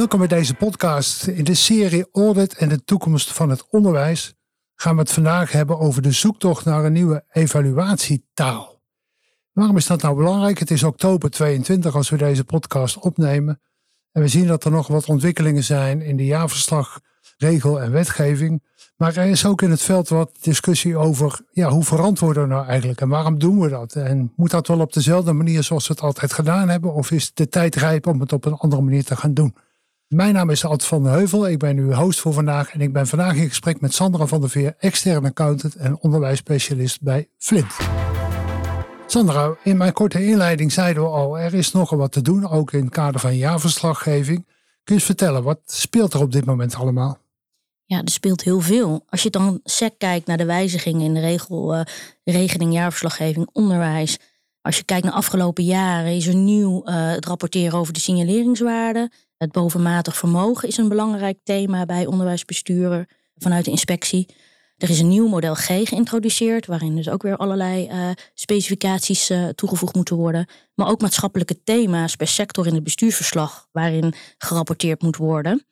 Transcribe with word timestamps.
Welkom 0.00 0.18
bij 0.18 0.28
deze 0.28 0.54
podcast. 0.54 1.26
In 1.26 1.44
de 1.44 1.54
serie 1.54 2.06
Audit 2.12 2.54
en 2.54 2.68
de 2.68 2.84
toekomst 2.84 3.32
van 3.32 3.50
het 3.50 3.68
onderwijs 3.70 4.34
gaan 4.74 4.94
we 4.94 5.00
het 5.00 5.12
vandaag 5.12 5.52
hebben 5.52 5.78
over 5.78 6.02
de 6.02 6.12
zoektocht 6.12 6.64
naar 6.64 6.84
een 6.84 6.92
nieuwe 6.92 7.24
evaluatietaal. 7.30 8.82
Waarom 9.52 9.76
is 9.76 9.86
dat 9.86 10.02
nou 10.02 10.16
belangrijk? 10.16 10.58
Het 10.58 10.70
is 10.70 10.82
oktober 10.82 11.30
22 11.30 11.94
als 11.94 12.10
we 12.10 12.16
deze 12.16 12.44
podcast 12.44 12.98
opnemen. 12.98 13.60
En 14.12 14.22
we 14.22 14.28
zien 14.28 14.46
dat 14.46 14.64
er 14.64 14.70
nog 14.70 14.86
wat 14.86 15.08
ontwikkelingen 15.08 15.64
zijn 15.64 16.02
in 16.02 16.16
de 16.16 16.24
jaarverslag, 16.24 17.00
regel 17.36 17.80
en 17.80 17.92
wetgeving. 17.92 18.62
Maar 18.96 19.16
er 19.16 19.26
is 19.26 19.46
ook 19.46 19.62
in 19.62 19.70
het 19.70 19.82
veld 19.82 20.08
wat 20.08 20.36
discussie 20.40 20.96
over 20.96 21.40
ja, 21.50 21.68
hoe 21.68 21.84
verantwoorden 21.84 22.42
we 22.42 22.48
nou 22.48 22.66
eigenlijk 22.66 23.00
en 23.00 23.08
waarom 23.08 23.38
doen 23.38 23.60
we 23.60 23.68
dat? 23.68 23.94
En 23.94 24.32
moet 24.36 24.50
dat 24.50 24.66
wel 24.66 24.80
op 24.80 24.92
dezelfde 24.92 25.32
manier 25.32 25.62
zoals 25.62 25.86
we 25.86 25.92
het 25.92 26.02
altijd 26.02 26.32
gedaan 26.32 26.68
hebben? 26.68 26.94
Of 26.94 27.10
is 27.10 27.34
de 27.34 27.48
tijd 27.48 27.74
rijp 27.74 28.06
om 28.06 28.20
het 28.20 28.32
op 28.32 28.44
een 28.44 28.56
andere 28.56 28.82
manier 28.82 29.04
te 29.04 29.16
gaan 29.16 29.34
doen? 29.34 29.54
Mijn 30.14 30.34
naam 30.34 30.50
is 30.50 30.64
Ad 30.64 30.84
van 30.84 31.02
der 31.02 31.12
Heuvel. 31.12 31.48
Ik 31.48 31.58
ben 31.58 31.76
uw 31.76 31.92
host 31.92 32.20
voor 32.20 32.32
vandaag. 32.32 32.72
En 32.72 32.80
ik 32.80 32.92
ben 32.92 33.06
vandaag 33.06 33.34
in 33.34 33.48
gesprek 33.48 33.80
met 33.80 33.94
Sandra 33.94 34.26
van 34.26 34.40
der 34.40 34.50
Veer, 34.50 34.74
externe 34.78 35.28
accountant 35.28 35.74
en 35.74 35.98
onderwijsspecialist 36.00 37.02
bij 37.02 37.28
Flint. 37.38 37.76
Sandra, 39.06 39.56
in 39.62 39.76
mijn 39.76 39.92
korte 39.92 40.26
inleiding 40.26 40.72
zeiden 40.72 41.02
we 41.02 41.08
al, 41.08 41.38
er 41.38 41.54
is 41.54 41.72
nogal 41.72 41.98
wat 41.98 42.12
te 42.12 42.22
doen, 42.22 42.48
ook 42.48 42.72
in 42.72 42.84
het 42.84 42.92
kader 42.92 43.20
van 43.20 43.36
jaarverslaggeving. 43.36 44.44
Kun 44.46 44.54
je 44.84 44.92
eens 44.92 45.04
vertellen, 45.04 45.42
wat 45.42 45.60
speelt 45.66 46.14
er 46.14 46.20
op 46.20 46.32
dit 46.32 46.44
moment 46.44 46.74
allemaal? 46.74 47.18
Ja, 47.84 48.02
er 48.02 48.10
speelt 48.10 48.42
heel 48.42 48.60
veel. 48.60 49.04
Als 49.08 49.22
je 49.22 49.30
dan 49.30 49.60
sec 49.64 49.94
kijkt 49.98 50.26
naar 50.26 50.36
de 50.36 50.44
wijzigingen 50.44 51.04
in 51.04 51.14
de 51.14 51.20
regel, 51.20 51.74
uh, 51.74 51.80
regeling 52.24 52.72
jaarverslaggeving 52.72 53.48
onderwijs. 53.52 54.18
Als 54.62 54.76
je 54.76 54.84
kijkt 54.84 55.04
naar 55.04 55.14
afgelopen 55.14 55.64
jaren 55.64 56.12
is 56.12 56.26
er 56.26 56.34
nieuw 56.34 56.88
uh, 56.88 57.10
het 57.10 57.26
rapporteren 57.26 57.78
over 57.78 57.92
de 57.92 58.00
signaleringswaarde. 58.00 59.10
Het 59.40 59.52
bovenmatig 59.52 60.16
vermogen 60.16 60.68
is 60.68 60.76
een 60.76 60.88
belangrijk 60.88 61.38
thema 61.44 61.86
bij 61.86 62.06
onderwijsbesturen 62.06 63.06
vanuit 63.36 63.64
de 63.64 63.70
inspectie. 63.70 64.34
Er 64.76 64.90
is 64.90 65.00
een 65.00 65.08
nieuw 65.08 65.28
model 65.28 65.54
G 65.54 65.66
geïntroduceerd, 65.66 66.66
waarin 66.66 66.96
dus 66.96 67.08
ook 67.08 67.22
weer 67.22 67.36
allerlei 67.36 67.88
uh, 67.88 68.10
specificaties 68.34 69.30
uh, 69.30 69.48
toegevoegd 69.48 69.94
moeten 69.94 70.16
worden. 70.16 70.48
Maar 70.74 70.88
ook 70.88 71.00
maatschappelijke 71.00 71.62
thema's 71.62 72.16
per 72.16 72.26
sector 72.26 72.66
in 72.66 72.74
het 72.74 72.84
bestuursverslag, 72.84 73.68
waarin 73.72 74.14
gerapporteerd 74.38 75.02
moet 75.02 75.16
worden. 75.16 75.66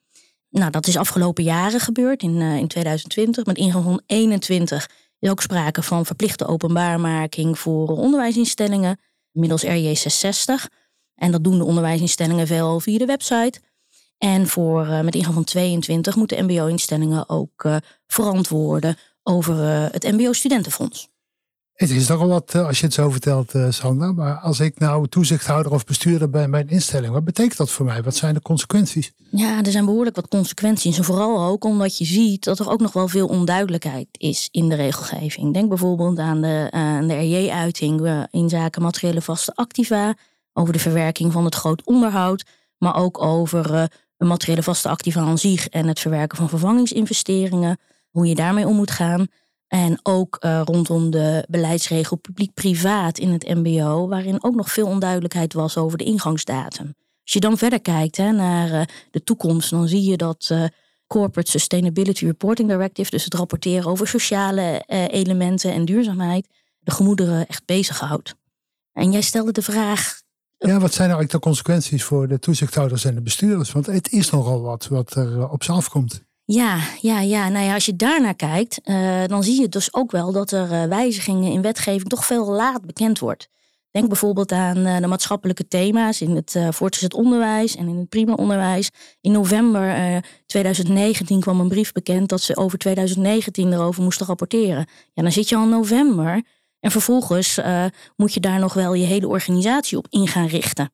Nou, 0.50 0.70
dat 0.70 0.86
is 0.86 0.96
afgelopen 0.96 1.44
jaren 1.44 1.80
gebeurd, 1.80 2.22
in, 2.22 2.40
uh, 2.40 2.56
in 2.56 2.68
2020. 2.68 3.44
Met 3.44 3.56
ingang 3.56 3.84
van 3.84 4.02
21 4.06 4.90
is 5.18 5.30
ook 5.30 5.42
sprake 5.42 5.82
van 5.82 6.06
verplichte 6.06 6.46
openbaarmaking 6.46 7.58
voor 7.58 7.88
onderwijsinstellingen, 7.88 9.00
middels 9.30 9.62
RJ 9.62 9.94
660. 9.94 10.68
En 11.18 11.30
dat 11.30 11.44
doen 11.44 11.58
de 11.58 11.64
onderwijsinstellingen 11.64 12.46
veel 12.46 12.80
via 12.80 12.98
de 12.98 13.06
website. 13.06 13.60
En 14.18 14.46
voor, 14.46 14.86
uh, 14.86 15.00
met 15.00 15.14
ingang 15.14 15.34
van 15.34 15.44
22 15.44 16.16
moeten 16.16 16.44
MBO-instellingen 16.44 17.28
ook 17.28 17.64
uh, 17.64 17.76
verantwoorden 18.06 18.96
over 19.22 19.54
uh, 19.54 19.86
het 19.90 20.12
MBO-studentenfonds. 20.12 21.08
Het 21.72 21.90
is 21.90 22.06
toch 22.06 22.20
al 22.20 22.28
wat 22.28 22.54
als 22.54 22.78
je 22.80 22.84
het 22.84 22.94
zo 22.94 23.10
vertelt, 23.10 23.52
Sandra. 23.68 24.12
Maar 24.12 24.36
als 24.36 24.60
ik 24.60 24.78
nou 24.78 25.08
toezichthouder 25.08 25.72
of 25.72 25.84
bestuurder 25.84 26.30
ben 26.30 26.50
bij 26.50 26.60
een 26.60 26.68
instelling, 26.68 27.12
wat 27.12 27.24
betekent 27.24 27.56
dat 27.56 27.70
voor 27.70 27.84
mij? 27.84 28.02
Wat 28.02 28.16
zijn 28.16 28.34
de 28.34 28.42
consequenties? 28.42 29.12
Ja, 29.30 29.62
er 29.62 29.70
zijn 29.70 29.84
behoorlijk 29.84 30.16
wat 30.16 30.28
consequenties. 30.28 30.98
En 30.98 31.04
vooral 31.04 31.44
ook 31.44 31.64
omdat 31.64 31.98
je 31.98 32.04
ziet 32.04 32.44
dat 32.44 32.58
er 32.58 32.70
ook 32.70 32.80
nog 32.80 32.92
wel 32.92 33.08
veel 33.08 33.26
onduidelijkheid 33.26 34.08
is 34.12 34.48
in 34.50 34.68
de 34.68 34.74
regelgeving. 34.74 35.52
Denk 35.52 35.68
bijvoorbeeld 35.68 36.18
aan 36.18 36.40
de, 36.40 36.68
aan 36.70 37.08
de 37.08 37.14
RJ-uiting 37.14 38.26
in 38.30 38.48
zaken 38.48 38.82
materiële 38.82 39.22
vaste 39.22 39.54
activa 39.54 40.14
over 40.58 40.72
de 40.72 40.78
verwerking 40.78 41.32
van 41.32 41.44
het 41.44 41.54
groot 41.54 41.84
onderhoud, 41.84 42.44
maar 42.78 42.96
ook 42.96 43.22
over 43.22 43.74
uh, 43.74 43.84
materiële 44.16 44.62
vaste 44.62 44.88
activa 44.88 45.20
aan 45.20 45.38
zich 45.38 45.68
en 45.68 45.86
het 45.86 46.00
verwerken 46.00 46.38
van 46.38 46.48
vervangingsinvesteringen, 46.48 47.78
hoe 48.10 48.26
je 48.26 48.34
daarmee 48.34 48.66
om 48.66 48.76
moet 48.76 48.90
gaan. 48.90 49.26
En 49.68 50.00
ook 50.02 50.36
uh, 50.40 50.60
rondom 50.64 51.10
de 51.10 51.44
beleidsregel 51.48 52.16
publiek-privaat 52.16 53.18
in 53.18 53.30
het 53.30 53.48
MBO, 53.48 54.08
waarin 54.08 54.44
ook 54.44 54.54
nog 54.54 54.70
veel 54.70 54.86
onduidelijkheid 54.86 55.52
was 55.52 55.76
over 55.76 55.98
de 55.98 56.04
ingangsdatum. 56.04 56.94
Als 57.22 57.32
je 57.32 57.40
dan 57.40 57.58
verder 57.58 57.80
kijkt 57.80 58.16
hè, 58.16 58.32
naar 58.32 58.70
uh, 58.70 58.82
de 59.10 59.22
toekomst, 59.22 59.70
dan 59.70 59.88
zie 59.88 60.10
je 60.10 60.16
dat 60.16 60.54
Corporate 61.06 61.50
Sustainability 61.50 62.24
Reporting 62.24 62.68
Directive, 62.68 63.10
dus 63.10 63.24
het 63.24 63.34
rapporteren 63.34 63.90
over 63.90 64.08
sociale 64.08 64.82
elementen 65.10 65.72
en 65.72 65.84
duurzaamheid, 65.84 66.48
de 66.80 66.90
gemoederen 66.90 67.46
echt 67.46 67.64
bezighoudt. 67.64 68.34
En 68.92 69.12
jij 69.12 69.20
stelde 69.20 69.52
de 69.52 69.62
vraag, 69.62 70.20
ja, 70.58 70.78
wat 70.78 70.92
zijn 70.92 71.08
eigenlijk 71.08 71.30
de 71.30 71.38
consequenties 71.38 72.04
voor 72.04 72.28
de 72.28 72.38
toezichthouders 72.38 73.04
en 73.04 73.14
de 73.14 73.20
bestuurders? 73.20 73.72
Want 73.72 73.86
het 73.86 74.12
is 74.12 74.30
nogal 74.30 74.60
wat 74.60 74.86
wat 74.88 75.14
er 75.14 75.38
eh, 75.38 75.52
op 75.52 75.64
ze 75.64 75.72
afkomt. 75.72 76.26
Ja, 76.44 76.80
ja, 77.00 77.20
ja. 77.20 77.48
Nou 77.48 77.64
ja, 77.64 77.74
als 77.74 77.86
je 77.86 77.96
daarnaar 77.96 78.34
kijkt, 78.34 78.80
uh, 78.84 79.24
dan 79.26 79.44
zie 79.44 79.60
je 79.60 79.68
dus 79.68 79.94
ook 79.94 80.10
wel 80.10 80.32
dat 80.32 80.50
er 80.50 80.72
uh, 80.72 80.84
wijzigingen 80.84 81.52
in 81.52 81.62
wetgeving 81.62 82.08
toch 82.08 82.26
veel 82.26 82.46
laat 82.46 82.86
bekend 82.86 83.18
wordt. 83.18 83.48
Denk 83.90 84.08
bijvoorbeeld 84.08 84.52
aan 84.52 85.00
de 85.00 85.06
maatschappelijke 85.06 85.68
thema's 85.68 86.20
in 86.20 86.34
het 86.34 86.58
voortgezet 86.70 87.14
onderwijs 87.14 87.76
en 87.76 87.88
in 87.88 87.96
het 87.96 88.08
prima 88.08 88.32
onderwijs. 88.32 88.90
In 89.20 89.32
november 89.32 90.22
2019 90.46 91.40
kwam 91.40 91.60
een 91.60 91.68
brief 91.68 91.92
bekend 91.92 92.28
dat 92.28 92.40
ze 92.40 92.56
over 92.56 92.78
2019 92.78 93.72
erover 93.72 94.02
moesten 94.02 94.26
rapporteren. 94.26 94.86
Ja, 95.12 95.22
dan 95.22 95.32
zit 95.32 95.48
je 95.48 95.56
al 95.56 95.62
in 95.62 95.68
november. 95.68 96.42
En 96.80 96.90
vervolgens 96.90 97.58
uh, 97.58 97.84
moet 98.16 98.34
je 98.34 98.40
daar 98.40 98.58
nog 98.58 98.74
wel 98.74 98.94
je 98.94 99.04
hele 99.04 99.28
organisatie 99.28 99.98
op 99.98 100.06
in 100.10 100.28
gaan 100.28 100.46
richten. 100.46 100.92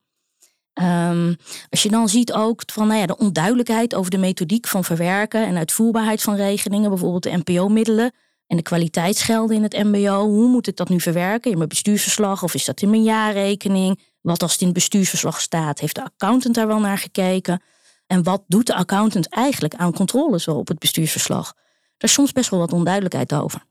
Um, 0.82 1.36
als 1.70 1.82
je 1.82 1.88
dan 1.88 2.08
ziet 2.08 2.32
ook 2.32 2.62
van 2.66 2.86
nou 2.86 3.00
ja, 3.00 3.06
de 3.06 3.16
onduidelijkheid 3.16 3.94
over 3.94 4.10
de 4.10 4.18
methodiek 4.18 4.66
van 4.66 4.84
verwerken 4.84 5.46
en 5.46 5.56
uitvoerbaarheid 5.56 6.22
van 6.22 6.34
regelingen, 6.34 6.88
bijvoorbeeld 6.88 7.22
de 7.22 7.42
NPO-middelen 7.44 8.12
en 8.46 8.56
de 8.56 8.62
kwaliteitsgelden 8.62 9.56
in 9.56 9.62
het 9.62 9.72
MBO. 9.72 10.26
Hoe 10.26 10.48
moet 10.48 10.66
ik 10.66 10.76
dat 10.76 10.88
nu 10.88 11.00
verwerken 11.00 11.50
in 11.50 11.56
mijn 11.56 11.68
bestuursverslag 11.68 12.42
of 12.42 12.54
is 12.54 12.64
dat 12.64 12.82
in 12.82 12.90
mijn 12.90 13.02
jaarrekening? 13.02 14.00
Wat 14.20 14.42
als 14.42 14.52
het 14.52 14.60
in 14.60 14.66
het 14.66 14.76
bestuursverslag 14.76 15.40
staat, 15.40 15.78
heeft 15.78 15.94
de 15.94 16.04
accountant 16.04 16.54
daar 16.54 16.66
wel 16.66 16.80
naar 16.80 16.98
gekeken? 16.98 17.62
En 18.06 18.22
wat 18.22 18.44
doet 18.48 18.66
de 18.66 18.74
accountant 18.74 19.28
eigenlijk 19.28 19.74
aan 19.74 19.92
controles 19.92 20.48
op 20.48 20.68
het 20.68 20.78
bestuursverslag? 20.78 21.52
Daar 21.96 22.10
is 22.10 22.12
soms 22.12 22.32
best 22.32 22.50
wel 22.50 22.60
wat 22.60 22.72
onduidelijkheid 22.72 23.34
over. 23.34 23.64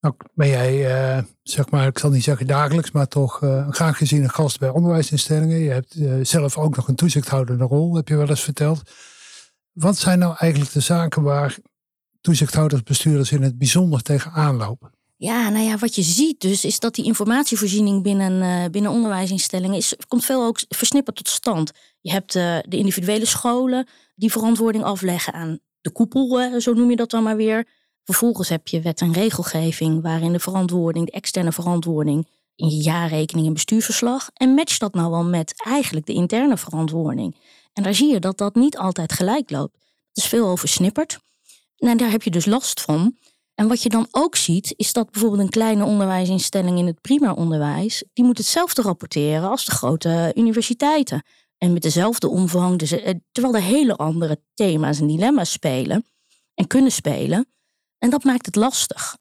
Nou, 0.00 0.14
ben 0.34 0.48
jij, 0.48 0.90
uh, 1.16 1.22
zeg 1.42 1.70
maar, 1.70 1.86
ik 1.86 1.98
zal 1.98 2.10
niet 2.10 2.22
zeggen 2.22 2.46
dagelijks, 2.46 2.90
maar 2.90 3.08
toch 3.08 3.40
een 3.40 3.74
graag 3.74 3.96
geziene 3.96 4.28
gast 4.28 4.58
bij 4.58 4.68
onderwijsinstellingen. 4.68 5.58
Je 5.58 5.70
hebt 5.70 5.96
uh, 5.96 6.14
zelf 6.22 6.58
ook 6.58 6.76
nog 6.76 6.88
een 6.88 6.94
toezichthoudende 6.94 7.64
rol, 7.64 7.94
heb 7.94 8.08
je 8.08 8.16
wel 8.16 8.28
eens 8.28 8.42
verteld. 8.42 8.82
Wat 9.72 9.98
zijn 9.98 10.18
nou 10.18 10.34
eigenlijk 10.38 10.72
de 10.72 10.80
zaken 10.80 11.22
waar 11.22 11.58
toezichthouders, 12.20 12.82
bestuurders 12.82 13.32
in 13.32 13.42
het 13.42 13.58
bijzonder 13.58 14.02
tegenaan 14.02 14.56
lopen? 14.56 14.90
Ja, 15.16 15.48
nou 15.48 15.64
ja, 15.64 15.78
wat 15.78 15.94
je 15.94 16.02
ziet 16.02 16.40
dus 16.40 16.64
is 16.64 16.78
dat 16.78 16.94
die 16.94 17.04
informatievoorziening 17.04 18.02
binnen, 18.02 18.70
binnen 18.70 18.90
onderwijsinstellingen 18.90 19.76
is, 19.76 19.94
komt 20.08 20.24
veel 20.24 20.44
ook 20.44 20.60
versnipperd 20.68 21.16
tot 21.16 21.28
stand. 21.28 21.72
Je 22.00 22.10
hebt 22.10 22.32
de 22.32 22.64
individuele 22.68 23.26
scholen 23.26 23.88
die 24.14 24.30
verantwoording 24.30 24.84
afleggen 24.84 25.32
aan 25.32 25.58
de 25.80 25.90
koepel, 25.90 26.60
zo 26.60 26.72
noem 26.72 26.90
je 26.90 26.96
dat 26.96 27.10
dan 27.10 27.22
maar 27.22 27.36
weer. 27.36 27.66
Vervolgens 28.04 28.48
heb 28.48 28.68
je 28.68 28.80
wet 28.80 29.00
en 29.00 29.12
regelgeving 29.12 30.02
waarin 30.02 30.32
de 30.32 30.40
verantwoording, 30.40 31.06
de 31.06 31.12
externe 31.12 31.52
verantwoording 31.52 32.26
in 32.56 32.68
je 32.68 32.82
jaarrekening 32.82 33.46
en 33.46 33.52
bestuursverslag. 33.52 34.30
En 34.34 34.54
match 34.54 34.78
dat 34.78 34.94
nou 34.94 35.10
wel 35.10 35.24
met 35.24 35.62
eigenlijk 35.64 36.06
de 36.06 36.12
interne 36.12 36.56
verantwoording. 36.56 37.36
En 37.72 37.82
daar 37.82 37.94
zie 37.94 38.12
je 38.12 38.20
dat 38.20 38.38
dat 38.38 38.54
niet 38.54 38.78
altijd 38.78 39.12
gelijk 39.12 39.50
loopt. 39.50 39.74
Het 40.08 40.24
is 40.24 40.26
veel 40.26 40.48
oversnipperd. 40.48 41.18
En 41.76 41.96
daar 41.96 42.10
heb 42.10 42.22
je 42.22 42.30
dus 42.30 42.46
last 42.46 42.80
van. 42.80 43.16
En 43.54 43.68
wat 43.68 43.82
je 43.82 43.88
dan 43.88 44.06
ook 44.10 44.36
ziet, 44.36 44.74
is 44.76 44.92
dat 44.92 45.10
bijvoorbeeld 45.10 45.42
een 45.42 45.48
kleine 45.48 45.84
onderwijsinstelling 45.84 46.78
in 46.78 46.86
het 46.86 47.00
primair 47.00 47.34
onderwijs, 47.34 48.04
die 48.12 48.24
moet 48.24 48.38
hetzelfde 48.38 48.82
rapporteren 48.82 49.50
als 49.50 49.64
de 49.64 49.70
grote 49.70 50.32
universiteiten. 50.34 51.22
En 51.58 51.72
met 51.72 51.82
dezelfde 51.82 52.28
omvang, 52.28 52.78
dus, 52.78 52.92
eh, 52.92 53.14
terwijl 53.32 53.54
er 53.54 53.62
hele 53.62 53.96
andere 53.96 54.40
thema's 54.54 55.00
en 55.00 55.06
dilemma's 55.06 55.52
spelen 55.52 56.06
en 56.54 56.66
kunnen 56.66 56.92
spelen. 56.92 57.48
En 58.00 58.10
dat 58.10 58.24
maakt 58.24 58.46
het 58.46 58.56
lastig. 58.56 59.16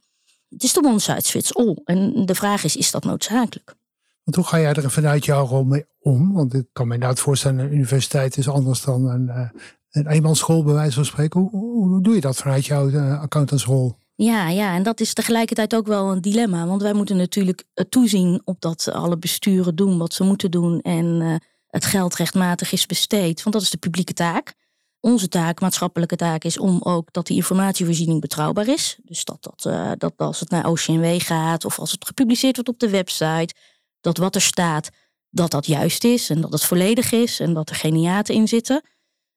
Het 0.49 0.63
is 0.63 0.73
de 0.73 0.83
one 0.83 0.99
size 0.99 1.31
fits 1.31 1.55
all. 1.55 1.77
En 1.85 2.25
de 2.25 2.35
vraag 2.35 2.63
is, 2.63 2.75
is 2.75 2.91
dat 2.91 3.03
noodzakelijk? 3.03 3.75
Want 4.23 4.35
hoe 4.35 4.45
ga 4.45 4.59
jij 4.59 4.73
er 4.73 4.91
vanuit 4.91 5.25
jouw 5.25 5.45
rol 5.45 5.63
mee 5.63 5.85
om? 5.99 6.33
Want 6.33 6.53
ik 6.53 6.67
kan 6.73 6.87
me 6.87 6.93
inderdaad 6.93 7.19
voorstellen, 7.19 7.59
een 7.59 7.73
universiteit 7.73 8.37
is 8.37 8.49
anders 8.49 8.81
dan 8.81 9.05
een, 9.05 9.27
uh, 9.27 9.49
een 9.89 10.07
eenmansschool 10.07 10.63
bij 10.63 10.73
wijze 10.73 10.95
van 10.95 11.05
spreken. 11.05 11.39
Hoe, 11.39 11.87
hoe 11.87 12.01
doe 12.01 12.15
je 12.15 12.21
dat 12.21 12.37
vanuit 12.37 12.65
jouw 12.65 12.89
uh, 12.89 13.21
accountantsrol? 13.21 13.97
Ja, 14.15 14.49
ja, 14.49 14.75
en 14.75 14.83
dat 14.83 14.99
is 14.99 15.13
tegelijkertijd 15.13 15.75
ook 15.75 15.87
wel 15.87 16.11
een 16.11 16.21
dilemma. 16.21 16.67
Want 16.67 16.81
wij 16.81 16.93
moeten 16.93 17.17
natuurlijk 17.17 17.63
toezien 17.89 18.41
op 18.43 18.61
dat 18.61 18.91
alle 18.91 19.17
besturen 19.17 19.75
doen 19.75 19.97
wat 19.97 20.13
ze 20.13 20.23
moeten 20.23 20.51
doen. 20.51 20.81
En 20.81 21.05
uh, 21.05 21.35
het 21.67 21.85
geld 21.85 22.15
rechtmatig 22.15 22.71
is 22.71 22.85
besteed. 22.85 23.43
Want 23.43 23.55
dat 23.55 23.63
is 23.63 23.69
de 23.69 23.77
publieke 23.77 24.13
taak. 24.13 24.53
Onze 25.01 25.27
taak, 25.27 25.61
maatschappelijke 25.61 26.15
taak, 26.15 26.43
is 26.43 26.57
om 26.57 26.81
ook 26.81 27.13
dat 27.13 27.27
die 27.27 27.35
informatievoorziening 27.35 28.21
betrouwbaar 28.21 28.67
is. 28.67 28.97
Dus 29.03 29.23
dat, 29.23 29.43
dat, 29.43 29.65
uh, 29.73 29.91
dat 29.97 30.13
als 30.17 30.39
het 30.39 30.49
naar 30.49 30.69
OCMW 30.69 31.21
gaat 31.21 31.65
of 31.65 31.79
als 31.79 31.91
het 31.91 32.05
gepubliceerd 32.05 32.55
wordt 32.55 32.69
op 32.69 32.79
de 32.79 32.89
website, 32.89 33.53
dat 34.01 34.17
wat 34.17 34.35
er 34.35 34.41
staat, 34.41 34.89
dat 35.29 35.51
dat 35.51 35.65
juist 35.65 36.03
is 36.03 36.29
en 36.29 36.41
dat 36.41 36.51
het 36.51 36.63
volledig 36.63 37.11
is 37.11 37.39
en 37.39 37.53
dat 37.53 37.69
er 37.69 37.75
geen 37.75 37.93
hiaten 37.93 38.35
in 38.35 38.47
zitten. 38.47 38.81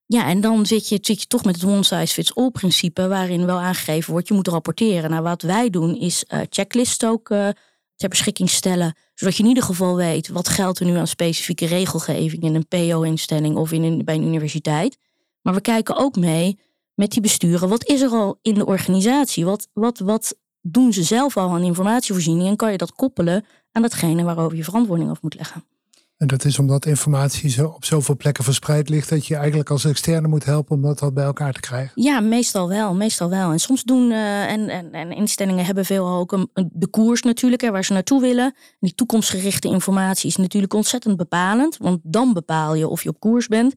Ja, 0.06 0.26
en 0.26 0.40
dan 0.40 0.66
zit 0.66 0.88
je, 0.88 0.98
zit 1.00 1.20
je 1.20 1.26
toch 1.26 1.44
met 1.44 1.54
het 1.54 1.64
one 1.64 1.82
size 1.82 2.14
fits 2.14 2.34
all 2.34 2.50
principe, 2.50 3.08
waarin 3.08 3.46
wel 3.46 3.60
aangegeven 3.60 4.12
wordt, 4.12 4.28
je 4.28 4.34
moet 4.34 4.48
rapporteren. 4.48 5.10
Nou, 5.10 5.22
wat 5.22 5.42
wij 5.42 5.70
doen 5.70 5.96
is 5.96 6.24
uh, 6.28 6.40
checklists 6.48 7.04
ook 7.04 7.30
uh, 7.30 7.48
ter 7.96 8.08
beschikking 8.08 8.50
stellen, 8.50 8.96
zodat 9.14 9.36
je 9.36 9.42
in 9.42 9.48
ieder 9.48 9.62
geval 9.62 9.96
weet 9.96 10.28
wat 10.28 10.48
geldt 10.48 10.78
er 10.78 10.86
nu 10.86 10.96
aan 10.96 11.06
specifieke 11.06 11.66
regelgeving 11.66 12.42
in 12.42 12.54
een 12.54 12.68
PO-instelling 12.68 13.56
of 13.56 13.72
in 13.72 13.82
een, 13.82 14.04
bij 14.04 14.14
een 14.14 14.26
universiteit. 14.26 14.98
Maar 15.42 15.54
we 15.54 15.60
kijken 15.60 15.96
ook 15.96 16.16
mee 16.16 16.58
met 16.94 17.10
die 17.10 17.20
besturen, 17.20 17.68
wat 17.68 17.88
is 17.88 18.00
er 18.00 18.10
al 18.10 18.38
in 18.42 18.54
de 18.54 18.66
organisatie? 18.66 19.44
Wat, 19.44 19.68
wat, 19.72 19.98
wat 19.98 20.36
doen 20.60 20.92
ze 20.92 21.02
zelf 21.02 21.36
al 21.36 21.50
aan 21.50 21.62
informatievoorziening 21.62 22.48
en 22.48 22.56
kan 22.56 22.70
je 22.72 22.78
dat 22.78 22.92
koppelen 22.92 23.44
aan 23.72 23.82
datgene 23.82 24.22
waarover 24.22 24.56
je 24.56 24.64
verantwoording 24.64 25.10
af 25.10 25.22
moet 25.22 25.34
leggen? 25.34 25.64
En 26.22 26.28
dat 26.28 26.44
is 26.44 26.58
omdat 26.58 26.86
informatie 26.86 27.50
zo 27.50 27.66
op 27.66 27.84
zoveel 27.84 28.16
plekken 28.16 28.44
verspreid 28.44 28.88
ligt 28.88 29.08
dat 29.08 29.26
je 29.26 29.36
eigenlijk 29.36 29.70
als 29.70 29.84
externe 29.84 30.28
moet 30.28 30.44
helpen 30.44 30.76
om 30.76 30.82
dat 30.82 31.00
wat 31.00 31.14
bij 31.14 31.24
elkaar 31.24 31.52
te 31.52 31.60
krijgen. 31.60 32.02
Ja, 32.02 32.20
meestal 32.20 32.68
wel, 32.68 32.94
meestal 32.94 33.28
wel. 33.28 33.52
En 33.52 33.58
soms 33.58 33.82
doen 33.82 34.10
uh, 34.10 34.50
en, 34.50 34.68
en, 34.68 34.92
en, 34.92 35.10
instellingen 35.12 35.64
hebben 35.64 35.84
veel 35.84 36.08
ook 36.08 36.32
een, 36.32 36.50
de 36.72 36.86
koers 36.86 37.22
natuurlijk, 37.22 37.62
hè, 37.62 37.70
waar 37.70 37.84
ze 37.84 37.92
naartoe 37.92 38.20
willen. 38.20 38.44
En 38.44 38.54
die 38.80 38.94
toekomstgerichte 38.94 39.68
informatie 39.68 40.28
is 40.28 40.36
natuurlijk 40.36 40.74
ontzettend 40.74 41.16
bepalend, 41.16 41.76
want 41.76 42.00
dan 42.02 42.32
bepaal 42.32 42.74
je 42.74 42.88
of 42.88 43.02
je 43.02 43.08
op 43.08 43.20
koers 43.20 43.48
bent. 43.48 43.74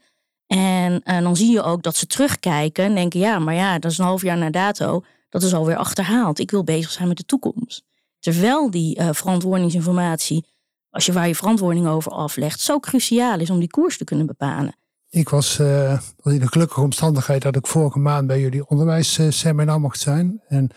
En, 0.47 1.03
en 1.03 1.23
dan 1.23 1.35
zie 1.35 1.51
je 1.51 1.61
ook 1.61 1.83
dat 1.83 1.95
ze 1.95 2.07
terugkijken 2.07 2.85
en 2.85 2.95
denken, 2.95 3.19
ja, 3.19 3.39
maar 3.39 3.53
ja, 3.53 3.79
dat 3.79 3.91
is 3.91 3.97
een 3.97 4.05
half 4.05 4.21
jaar 4.21 4.37
na 4.37 4.49
dato, 4.49 5.03
dat 5.29 5.43
is 5.43 5.53
alweer 5.53 5.75
achterhaald. 5.75 6.39
Ik 6.39 6.51
wil 6.51 6.63
bezig 6.63 6.91
zijn 6.91 7.07
met 7.07 7.17
de 7.17 7.25
toekomst. 7.25 7.83
Terwijl 8.19 8.71
die 8.71 8.99
uh, 8.99 9.09
verantwoordingsinformatie 9.11 10.53
als 10.95 11.05
je 11.05 11.13
waar 11.13 11.27
je 11.27 11.35
verantwoording 11.35 11.87
over 11.87 12.11
aflegt, 12.11 12.59
zo 12.59 12.79
cruciaal 12.79 13.39
is 13.39 13.49
om 13.49 13.59
die 13.59 13.69
koers 13.69 13.97
te 13.97 14.03
kunnen 14.03 14.25
bepalen. 14.25 14.75
Ik 15.09 15.29
was, 15.29 15.59
uh, 15.59 15.99
in 16.23 16.39
de 16.39 16.47
gelukkige 16.47 16.81
omstandigheid 16.81 17.41
dat 17.41 17.55
ik 17.55 17.67
vorige 17.67 17.99
maand 17.99 18.27
bij 18.27 18.39
jullie 18.39 18.67
onderwijsseminar 18.67 19.79
mocht 19.79 19.99
zijn. 19.99 20.41
En 20.47 20.69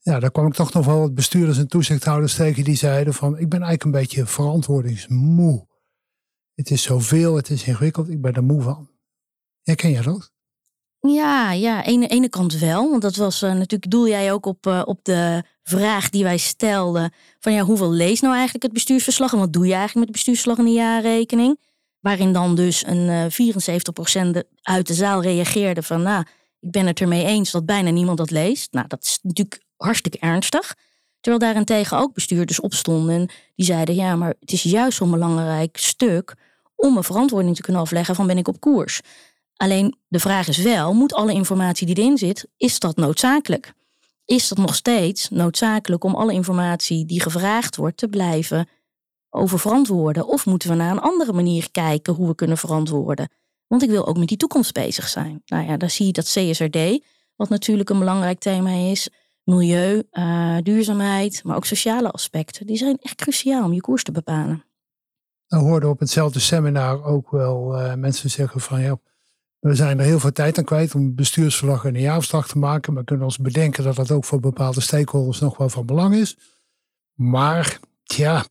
ja, 0.00 0.20
daar 0.20 0.30
kwam 0.30 0.46
ik 0.46 0.52
toch 0.52 0.72
nog 0.72 0.86
wel 0.86 0.98
wat 0.98 1.14
bestuurders 1.14 1.58
en 1.58 1.68
toezichthouders 1.68 2.34
tegen 2.34 2.64
die 2.64 2.76
zeiden 2.76 3.14
van 3.14 3.38
ik 3.38 3.48
ben 3.48 3.62
eigenlijk 3.62 3.84
een 3.84 4.00
beetje 4.00 4.26
verantwoordingsmoe. 4.26 5.66
Het 6.54 6.70
is 6.70 6.82
zoveel, 6.82 7.36
het 7.36 7.50
is 7.50 7.64
ingewikkeld, 7.64 8.08
ik 8.08 8.20
ben 8.20 8.34
er 8.34 8.44
moe 8.44 8.62
van. 8.62 8.91
Herken 9.62 9.90
jij 9.90 10.02
dat? 10.02 10.30
Ja, 11.00 11.52
ja, 11.52 11.84
ene, 11.84 12.06
ene 12.06 12.28
kant 12.28 12.58
wel. 12.58 12.90
Want 12.90 13.02
dat 13.02 13.16
was 13.16 13.42
uh, 13.42 13.52
natuurlijk, 13.52 13.90
doel 13.90 14.08
jij 14.08 14.32
ook 14.32 14.46
op, 14.46 14.66
uh, 14.66 14.82
op 14.84 15.04
de 15.04 15.42
vraag 15.62 16.10
die 16.10 16.22
wij 16.22 16.36
stelden. 16.36 17.12
Van 17.38 17.52
ja, 17.52 17.62
hoeveel 17.62 17.90
leest 17.92 18.22
nou 18.22 18.34
eigenlijk 18.34 18.64
het 18.64 18.72
bestuursverslag? 18.72 19.32
En 19.32 19.38
wat 19.38 19.52
doe 19.52 19.66
je 19.66 19.74
eigenlijk 19.74 19.94
met 19.94 20.04
het 20.04 20.12
bestuursverslag 20.12 20.58
in 20.58 20.64
de 20.64 20.80
jaarrekening? 20.80 21.60
Waarin 22.00 22.32
dan 22.32 22.54
dus 22.54 22.86
een 22.86 23.30
uh, 23.38 24.40
74% 24.40 24.46
uit 24.62 24.86
de 24.86 24.94
zaal 24.94 25.22
reageerde 25.22 25.82
van 25.82 26.02
nou, 26.02 26.24
ik 26.60 26.70
ben 26.70 26.86
het 26.86 27.00
ermee 27.00 27.24
eens 27.24 27.50
dat 27.50 27.66
bijna 27.66 27.90
niemand 27.90 28.18
dat 28.18 28.30
leest. 28.30 28.72
Nou, 28.72 28.86
dat 28.86 29.02
is 29.02 29.18
natuurlijk 29.22 29.62
hartstikke 29.76 30.18
ernstig. 30.18 30.74
Terwijl 31.20 31.44
daarentegen 31.44 31.98
ook 31.98 32.14
bestuurders 32.14 32.60
opstonden 32.60 33.30
die 33.54 33.66
zeiden 33.66 33.94
ja, 33.94 34.16
maar 34.16 34.34
het 34.40 34.52
is 34.52 34.62
juist 34.62 34.96
zo'n 34.96 35.10
belangrijk 35.10 35.76
stuk 35.76 36.34
om 36.76 36.96
een 36.96 37.04
verantwoording 37.04 37.56
te 37.56 37.62
kunnen 37.62 37.82
afleggen 37.82 38.14
van 38.14 38.26
ben 38.26 38.38
ik 38.38 38.48
op 38.48 38.60
koers. 38.60 39.00
Alleen 39.62 39.94
de 40.08 40.18
vraag 40.18 40.48
is 40.48 40.56
wel, 40.56 40.94
moet 40.94 41.14
alle 41.14 41.32
informatie 41.32 41.86
die 41.86 41.96
erin 41.96 42.18
zit, 42.18 42.48
is 42.56 42.78
dat 42.78 42.96
noodzakelijk? 42.96 43.72
Is 44.24 44.48
dat 44.48 44.58
nog 44.58 44.74
steeds 44.74 45.28
noodzakelijk 45.28 46.04
om 46.04 46.14
alle 46.14 46.32
informatie 46.32 47.06
die 47.06 47.20
gevraagd 47.20 47.76
wordt 47.76 47.96
te 47.96 48.08
blijven 48.08 48.68
oververantwoorden? 49.30 50.26
Of 50.26 50.46
moeten 50.46 50.68
we 50.68 50.74
naar 50.74 50.90
een 50.90 51.00
andere 51.00 51.32
manier 51.32 51.70
kijken 51.70 52.14
hoe 52.14 52.28
we 52.28 52.34
kunnen 52.34 52.58
verantwoorden? 52.58 53.28
Want 53.66 53.82
ik 53.82 53.90
wil 53.90 54.06
ook 54.06 54.18
met 54.18 54.28
die 54.28 54.36
toekomst 54.36 54.72
bezig 54.72 55.08
zijn. 55.08 55.42
Nou 55.46 55.66
ja, 55.66 55.76
daar 55.76 55.90
zie 55.90 56.06
je 56.06 56.12
dat 56.12 56.24
CSRD, 56.24 57.04
wat 57.36 57.48
natuurlijk 57.48 57.90
een 57.90 57.98
belangrijk 57.98 58.38
thema 58.38 58.70
is. 58.70 59.08
Milieu, 59.42 60.02
uh, 60.12 60.56
duurzaamheid, 60.62 61.44
maar 61.44 61.56
ook 61.56 61.66
sociale 61.66 62.10
aspecten. 62.10 62.66
Die 62.66 62.76
zijn 62.76 62.98
echt 62.98 63.14
cruciaal 63.14 63.64
om 63.64 63.72
je 63.72 63.80
koers 63.80 64.02
te 64.02 64.12
bepalen. 64.12 64.64
We 65.46 65.56
hoorden 65.56 65.90
op 65.90 65.98
hetzelfde 65.98 66.40
seminar 66.40 67.04
ook 67.04 67.30
wel 67.30 67.78
uh, 67.80 67.94
mensen 67.94 68.30
zeggen 68.30 68.60
van 68.60 68.80
ja, 68.80 68.98
we 69.62 69.74
zijn 69.74 69.98
er 69.98 70.04
heel 70.04 70.20
veel 70.20 70.32
tijd 70.32 70.58
aan 70.58 70.64
kwijt 70.64 70.94
om 70.94 71.14
bestuursverslag 71.14 71.84
en 71.84 71.94
een 71.94 72.00
jaarverslag 72.00 72.48
te 72.48 72.58
maken. 72.58 72.92
Maar 72.92 73.04
kunnen 73.04 73.24
ons 73.24 73.38
bedenken 73.38 73.84
dat 73.84 73.96
dat 73.96 74.10
ook 74.10 74.24
voor 74.24 74.40
bepaalde 74.40 74.80
stakeholders 74.80 75.40
nog 75.40 75.56
wel 75.56 75.68
van 75.68 75.86
belang 75.86 76.14
is. 76.14 76.36
Maar 77.14 77.78
ja, 78.02 78.44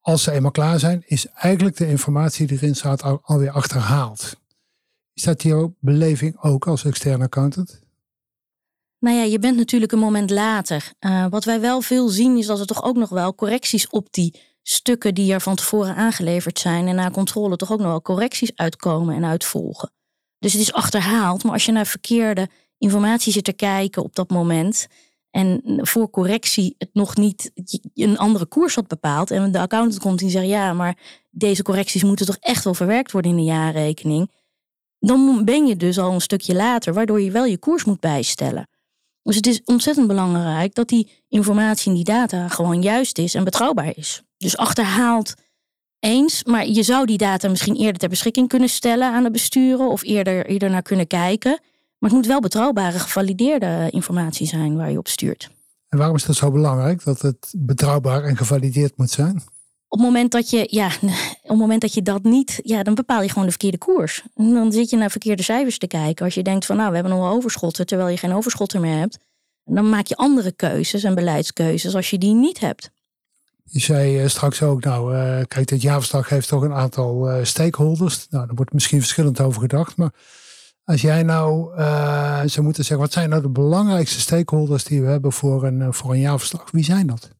als 0.00 0.22
ze 0.22 0.32
eenmaal 0.32 0.50
klaar 0.50 0.78
zijn, 0.78 1.02
is 1.06 1.26
eigenlijk 1.26 1.76
de 1.76 1.88
informatie 1.88 2.46
die 2.46 2.58
erin 2.58 2.74
staat 2.74 3.02
al, 3.02 3.20
alweer 3.22 3.50
achterhaald. 3.50 4.36
Is 5.12 5.22
dat 5.22 5.42
jouw 5.42 5.74
beleving 5.80 6.42
ook 6.42 6.66
als 6.66 6.84
externe 6.84 7.24
accountant? 7.24 7.80
Nou 8.98 9.16
ja, 9.16 9.22
je 9.22 9.38
bent 9.38 9.56
natuurlijk 9.56 9.92
een 9.92 9.98
moment 9.98 10.30
later. 10.30 10.92
Uh, 11.00 11.26
wat 11.30 11.44
wij 11.44 11.60
wel 11.60 11.80
veel 11.80 12.08
zien 12.08 12.36
is 12.36 12.46
dat 12.46 12.60
er 12.60 12.66
toch 12.66 12.82
ook 12.82 12.96
nog 12.96 13.08
wel 13.08 13.34
correcties 13.34 13.88
op 13.88 14.06
die 14.10 14.40
stukken 14.62 15.14
die 15.14 15.32
er 15.32 15.40
van 15.40 15.56
tevoren 15.56 15.94
aangeleverd 15.94 16.58
zijn 16.58 16.86
en 16.86 16.94
na 16.94 17.10
controle 17.10 17.56
toch 17.56 17.72
ook 17.72 17.78
nog 17.78 17.88
wel 17.88 18.02
correcties 18.02 18.56
uitkomen 18.56 19.14
en 19.14 19.24
uitvolgen. 19.24 19.90
Dus 20.38 20.52
het 20.52 20.62
is 20.62 20.72
achterhaald. 20.72 21.42
Maar 21.42 21.52
als 21.52 21.64
je 21.64 21.72
naar 21.72 21.86
verkeerde 21.86 22.48
informatie 22.78 23.32
zit 23.32 23.44
te 23.44 23.52
kijken 23.52 24.02
op 24.02 24.14
dat 24.14 24.30
moment. 24.30 24.86
En 25.30 25.60
voor 25.82 26.10
correctie 26.10 26.74
het 26.78 26.90
nog 26.92 27.16
niet 27.16 27.50
een 27.94 28.18
andere 28.18 28.46
koers 28.46 28.74
had 28.74 28.86
bepaald. 28.86 29.30
En 29.30 29.52
de 29.52 29.58
accountant 29.58 30.02
komt 30.02 30.22
en 30.22 30.30
zegt: 30.30 30.46
Ja, 30.46 30.72
maar 30.72 30.96
deze 31.30 31.62
correcties 31.62 32.04
moeten 32.04 32.26
toch 32.26 32.36
echt 32.40 32.64
wel 32.64 32.74
verwerkt 32.74 33.12
worden 33.12 33.30
in 33.30 33.36
de 33.36 33.42
jaarrekening. 33.42 34.30
Dan 34.98 35.44
ben 35.44 35.66
je 35.66 35.76
dus 35.76 35.98
al 35.98 36.12
een 36.12 36.20
stukje 36.20 36.54
later, 36.54 36.94
waardoor 36.94 37.20
je 37.20 37.30
wel 37.30 37.44
je 37.44 37.58
koers 37.58 37.84
moet 37.84 38.00
bijstellen. 38.00 38.68
Dus 39.22 39.36
het 39.36 39.46
is 39.46 39.62
ontzettend 39.64 40.06
belangrijk 40.06 40.74
dat 40.74 40.88
die 40.88 41.10
informatie 41.28 41.88
en 41.88 41.94
die 41.94 42.04
data 42.04 42.48
gewoon 42.48 42.82
juist 42.82 43.18
is 43.18 43.34
en 43.34 43.44
betrouwbaar 43.44 43.96
is. 43.96 44.22
Dus 44.36 44.56
achterhaald 44.56 45.34
eens, 46.00 46.44
maar 46.44 46.66
je 46.66 46.82
zou 46.82 47.06
die 47.06 47.18
data 47.18 47.48
misschien 47.48 47.76
eerder 47.76 47.98
ter 48.00 48.08
beschikking 48.08 48.48
kunnen 48.48 48.68
stellen 48.68 49.12
aan 49.12 49.22
de 49.22 49.30
besturen 49.30 49.88
of 49.88 50.02
eerder, 50.02 50.46
eerder 50.46 50.70
naar 50.70 50.82
kunnen 50.82 51.06
kijken. 51.06 51.60
Maar 51.98 52.10
het 52.10 52.18
moet 52.18 52.26
wel 52.26 52.40
betrouwbare, 52.40 52.98
gevalideerde 52.98 53.88
informatie 53.90 54.46
zijn 54.46 54.76
waar 54.76 54.90
je 54.90 54.98
op 54.98 55.08
stuurt. 55.08 55.50
En 55.88 55.98
waarom 55.98 56.16
is 56.16 56.24
dat 56.24 56.36
zo 56.36 56.50
belangrijk 56.50 57.04
dat 57.04 57.20
het 57.20 57.54
betrouwbaar 57.56 58.24
en 58.24 58.36
gevalideerd 58.36 58.96
moet 58.96 59.10
zijn? 59.10 59.42
Op 59.88 59.98
het 59.98 60.08
moment 60.08 60.32
dat 60.32 60.50
je, 60.50 60.66
ja, 60.70 60.86
op 61.42 61.48
het 61.48 61.58
moment 61.58 61.80
dat 61.80 61.94
je 61.94 62.02
dat 62.02 62.22
niet, 62.22 62.60
ja, 62.62 62.82
dan 62.82 62.94
bepaal 62.94 63.22
je 63.22 63.28
gewoon 63.28 63.44
de 63.44 63.50
verkeerde 63.50 63.78
koers. 63.78 64.22
En 64.34 64.52
dan 64.52 64.72
zit 64.72 64.90
je 64.90 64.96
naar 64.96 65.10
verkeerde 65.10 65.42
cijfers 65.42 65.78
te 65.78 65.86
kijken. 65.86 66.24
Als 66.24 66.34
je 66.34 66.42
denkt 66.42 66.66
van 66.66 66.76
nou, 66.76 66.88
we 66.88 66.94
hebben 66.94 67.12
nog 67.12 67.22
wel 67.22 67.32
overschotten, 67.36 67.86
terwijl 67.86 68.08
je 68.08 68.16
geen 68.16 68.34
overschotten 68.34 68.80
meer 68.80 68.98
hebt. 68.98 69.18
Dan 69.64 69.88
maak 69.88 70.06
je 70.06 70.16
andere 70.16 70.52
keuzes 70.52 71.04
en 71.04 71.14
beleidskeuzes 71.14 71.94
als 71.94 72.10
je 72.10 72.18
die 72.18 72.34
niet 72.34 72.60
hebt. 72.60 72.90
Je 73.70 73.80
zei 73.80 74.22
uh, 74.22 74.28
straks 74.28 74.62
ook, 74.62 74.84
nou, 74.84 75.14
uh, 75.14 75.40
kijk, 75.48 75.66
dit 75.66 75.82
jaarverslag 75.82 76.28
heeft 76.28 76.48
toch 76.48 76.62
een 76.62 76.72
aantal 76.72 77.30
uh, 77.30 77.44
stakeholders. 77.44 78.26
Nou, 78.30 78.46
daar 78.46 78.54
wordt 78.54 78.72
misschien 78.72 79.00
verschillend 79.00 79.40
over 79.40 79.60
gedacht. 79.60 79.96
Maar 79.96 80.10
als 80.84 81.00
jij 81.00 81.22
nou 81.22 81.76
zou 82.48 82.62
moeten 82.62 82.84
zeggen, 82.84 82.98
wat 82.98 83.12
zijn 83.12 83.28
nou 83.28 83.42
de 83.42 83.48
belangrijkste 83.48 84.20
stakeholders 84.20 84.84
die 84.84 85.02
we 85.02 85.08
hebben 85.08 85.32
voor 85.32 85.64
een, 85.64 85.94
voor 85.94 86.12
een 86.12 86.20
jaarverslag? 86.20 86.70
Wie 86.70 86.84
zijn 86.84 87.06
dat? 87.06 87.30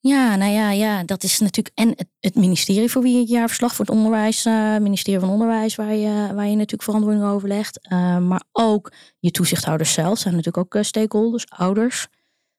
Ja, 0.00 0.36
nou 0.36 0.52
ja, 0.52 0.70
ja, 0.70 1.04
dat 1.04 1.22
is 1.22 1.38
natuurlijk. 1.38 1.76
En 1.78 1.94
het, 2.20 2.34
ministerie 2.34 2.90
voor 2.90 3.02
wie 3.02 3.18
het 3.18 3.28
jaarverslag 3.28 3.74
voor 3.74 3.84
het 3.84 3.94
onderwijs, 3.94 4.44
ministerie 4.80 5.20
van 5.20 5.28
Onderwijs, 5.28 5.74
waar 5.74 5.94
je, 5.94 6.32
waar 6.34 6.46
je 6.46 6.56
natuurlijk 6.56 6.82
verantwoording 6.82 7.24
over 7.24 7.48
legt. 7.48 7.88
maar 8.20 8.42
ook 8.52 8.92
je 9.18 9.30
toezichthouders 9.30 9.92
zelf 9.92 10.18
zijn 10.18 10.36
natuurlijk 10.36 10.74
ook 10.74 10.84
stakeholders, 10.84 11.44
ouders, 11.48 12.06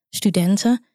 studenten 0.09 0.85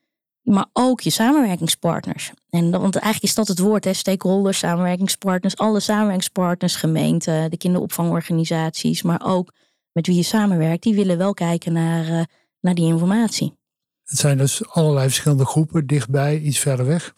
maar 0.42 0.66
ook 0.72 1.00
je 1.00 1.10
samenwerkingspartners. 1.10 2.32
En, 2.50 2.70
want 2.70 2.96
eigenlijk 2.96 3.24
is 3.24 3.34
dat 3.34 3.48
het 3.48 3.58
woord, 3.58 3.84
hè, 3.84 3.92
stakeholders, 3.92 4.58
samenwerkingspartners, 4.58 5.56
alle 5.56 5.80
samenwerkingspartners, 5.80 6.76
gemeenten, 6.76 7.50
de 7.50 7.56
kinderopvangorganisaties, 7.56 9.02
maar 9.02 9.20
ook 9.24 9.52
met 9.92 10.06
wie 10.06 10.16
je 10.16 10.22
samenwerkt, 10.22 10.82
die 10.82 10.94
willen 10.94 11.18
wel 11.18 11.34
kijken 11.34 11.72
naar, 11.72 12.08
uh, 12.08 12.22
naar 12.60 12.74
die 12.74 12.86
informatie. 12.86 13.58
Het 14.04 14.18
zijn 14.18 14.38
dus 14.38 14.68
allerlei 14.68 15.06
verschillende 15.06 15.46
groepen, 15.46 15.86
dichtbij, 15.86 16.38
iets 16.38 16.58
verder 16.58 16.86
weg. 16.86 17.14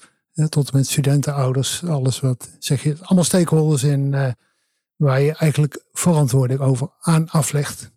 tot 0.48 0.70
en 0.70 0.76
met 0.76 0.86
studenten, 0.86 1.34
ouders, 1.34 1.84
alles 1.84 2.20
wat 2.20 2.50
zeg 2.58 2.82
je. 2.82 2.96
Allemaal 3.00 3.24
stakeholders 3.24 3.82
in 3.82 4.12
uh, 4.12 4.28
waar 4.96 5.20
je 5.20 5.34
eigenlijk 5.34 5.84
verantwoording 5.92 6.60
over 6.60 6.88
aan 7.00 7.30
aflegt. 7.30 7.90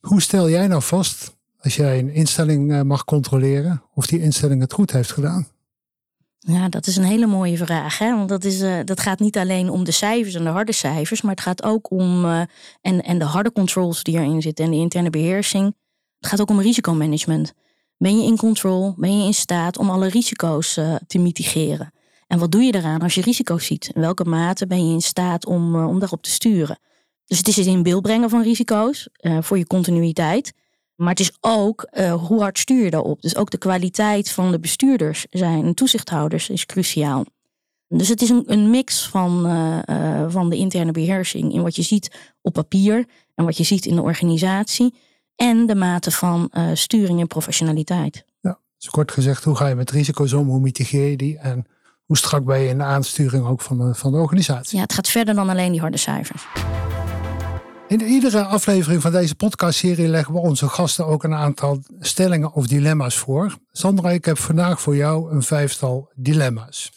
Hoe 0.00 0.22
stel 0.22 0.48
jij 0.48 0.66
nou 0.66 0.82
vast 0.82 1.35
als 1.60 1.76
jij 1.76 1.98
een 1.98 2.10
instelling 2.10 2.72
eh, 2.72 2.82
mag 2.82 3.04
controleren 3.04 3.82
of 3.94 4.06
die 4.06 4.20
instelling 4.20 4.60
het 4.60 4.72
goed 4.72 4.92
heeft 4.92 5.12
gedaan? 5.12 5.46
Ja, 6.38 6.68
dat 6.68 6.86
is 6.86 6.96
een 6.96 7.04
hele 7.04 7.26
mooie 7.26 7.56
vraag. 7.56 7.98
Hè? 7.98 8.14
Want 8.16 8.28
dat, 8.28 8.44
is, 8.44 8.60
uh, 8.60 8.78
dat 8.84 9.00
gaat 9.00 9.18
niet 9.18 9.38
alleen 9.38 9.70
om 9.70 9.84
de 9.84 9.90
cijfers 9.90 10.34
en 10.34 10.44
de 10.44 10.50
harde 10.50 10.72
cijfers, 10.72 11.22
maar 11.22 11.30
het 11.30 11.40
gaat 11.40 11.62
ook 11.62 11.90
om 11.90 12.24
uh, 12.24 12.40
en, 12.80 13.02
en 13.02 13.18
de 13.18 13.24
harde 13.24 13.52
controls 13.52 14.02
die 14.02 14.18
erin 14.18 14.42
zitten 14.42 14.64
en 14.64 14.70
de 14.70 14.76
interne 14.76 15.10
beheersing. 15.10 15.74
Het 16.18 16.28
gaat 16.28 16.40
ook 16.40 16.50
om 16.50 16.60
risicomanagement. 16.60 17.52
Ben 17.98 18.18
je 18.18 18.26
in 18.26 18.36
control? 18.36 18.94
Ben 18.96 19.18
je 19.18 19.26
in 19.26 19.34
staat 19.34 19.78
om 19.78 19.90
alle 19.90 20.08
risico's 20.08 20.80
te 21.06 21.18
mitigeren? 21.18 21.92
En 22.26 22.38
wat 22.38 22.52
doe 22.52 22.62
je 22.62 22.74
eraan 22.74 23.00
als 23.00 23.14
je 23.14 23.20
risico's 23.20 23.66
ziet? 23.66 23.90
In 23.94 24.00
welke 24.00 24.24
mate 24.24 24.66
ben 24.66 24.86
je 24.86 24.92
in 24.92 25.00
staat 25.00 25.46
om, 25.46 25.84
om 25.84 25.98
daarop 25.98 26.22
te 26.22 26.30
sturen? 26.30 26.78
Dus 27.24 27.38
het 27.38 27.48
is 27.48 27.56
het 27.56 27.66
in 27.66 27.82
beeld 27.82 28.02
brengen 28.02 28.30
van 28.30 28.42
risico's 28.42 29.08
voor 29.40 29.58
je 29.58 29.66
continuïteit. 29.66 30.52
Maar 30.96 31.08
het 31.08 31.20
is 31.20 31.36
ook 31.40 31.88
uh, 31.92 32.12
hoe 32.12 32.40
hard 32.40 32.58
stuur 32.58 32.84
je 32.84 32.90
daarop. 32.90 33.22
Dus 33.22 33.36
ook 33.36 33.50
de 33.50 33.58
kwaliteit 33.58 34.30
van 34.30 34.50
de 34.50 34.58
bestuurders 34.58 35.26
zijn 35.30 35.74
toezichthouders 35.74 36.48
is 36.48 36.66
cruciaal. 36.66 37.24
Dus 37.88 38.08
het 38.08 38.22
is 38.22 38.28
een, 38.28 38.42
een 38.46 38.70
mix 38.70 39.08
van, 39.08 39.46
uh, 39.46 40.24
van 40.28 40.50
de 40.50 40.56
interne 40.56 40.92
beheersing 40.92 41.52
in 41.52 41.62
wat 41.62 41.76
je 41.76 41.82
ziet 41.82 42.34
op 42.42 42.52
papier 42.52 43.04
en 43.34 43.44
wat 43.44 43.56
je 43.56 43.64
ziet 43.64 43.86
in 43.86 43.94
de 43.94 44.02
organisatie. 44.02 44.94
En 45.36 45.66
de 45.66 45.74
mate 45.74 46.10
van 46.10 46.50
sturing 46.72 47.20
en 47.20 47.26
professionaliteit. 47.26 48.24
Ja, 48.40 48.58
dus 48.78 48.90
kort 48.90 49.12
gezegd, 49.12 49.44
hoe 49.44 49.56
ga 49.56 49.66
je 49.66 49.74
met 49.74 49.90
risico's 49.90 50.32
om? 50.32 50.48
Hoe 50.48 50.60
mitigeer 50.60 51.08
je 51.08 51.16
die? 51.16 51.38
En 51.38 51.66
hoe 52.06 52.16
strak 52.16 52.44
ben 52.44 52.58
je 52.58 52.68
in 52.68 52.78
de 52.78 52.84
aansturing 52.84 53.46
ook 53.46 53.60
van 53.60 53.78
de, 53.78 53.94
van 53.94 54.12
de 54.12 54.18
organisatie? 54.18 54.76
Ja, 54.76 54.82
het 54.82 54.92
gaat 54.92 55.08
verder 55.08 55.34
dan 55.34 55.48
alleen 55.48 55.72
die 55.72 55.80
harde 55.80 55.96
cijfers. 55.96 56.46
In 57.88 58.02
iedere 58.02 58.44
aflevering 58.44 59.02
van 59.02 59.12
deze 59.12 59.34
podcastserie 59.34 60.08
leggen 60.08 60.34
we 60.34 60.40
onze 60.40 60.68
gasten 60.68 61.06
ook 61.06 61.24
een 61.24 61.34
aantal 61.34 61.82
stellingen 62.00 62.52
of 62.52 62.66
dilemma's 62.66 63.16
voor. 63.16 63.58
Sandra, 63.72 64.10
ik 64.10 64.24
heb 64.24 64.38
vandaag 64.38 64.80
voor 64.80 64.96
jou 64.96 65.30
een 65.30 65.42
vijftal 65.42 66.10
dilemma's. 66.14 66.92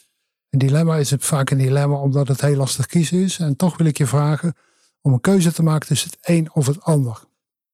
Een 0.49 0.59
dilemma 0.59 0.95
is 0.95 1.09
het 1.11 1.25
vaak 1.25 1.49
een 1.49 1.57
dilemma 1.57 1.95
omdat 1.95 2.27
het 2.27 2.41
heel 2.41 2.55
lastig 2.55 2.85
kiezen 2.85 3.23
is. 3.23 3.39
En 3.39 3.55
toch 3.55 3.77
wil 3.77 3.85
ik 3.85 3.97
je 3.97 4.05
vragen 4.05 4.53
om 5.01 5.13
een 5.13 5.21
keuze 5.21 5.53
te 5.53 5.63
maken 5.63 5.87
tussen 5.87 6.09
het 6.09 6.19
een 6.21 6.49
of 6.53 6.67
het 6.67 6.81
ander. 6.81 7.23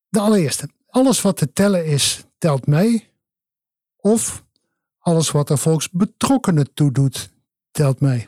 De 0.09 0.19
allereerste. 0.19 0.69
Alles 0.87 1.21
wat 1.21 1.37
te 1.37 1.53
tellen 1.53 1.85
is, 1.85 2.23
telt 2.37 2.67
mee. 2.67 3.09
Of 3.95 4.43
alles 4.99 5.31
wat 5.31 5.49
er 5.49 5.57
volgens 5.57 5.89
betrokkenen 5.89 6.73
toe 6.73 6.91
doet, 6.91 7.31
telt 7.71 7.99
mee. 7.99 8.27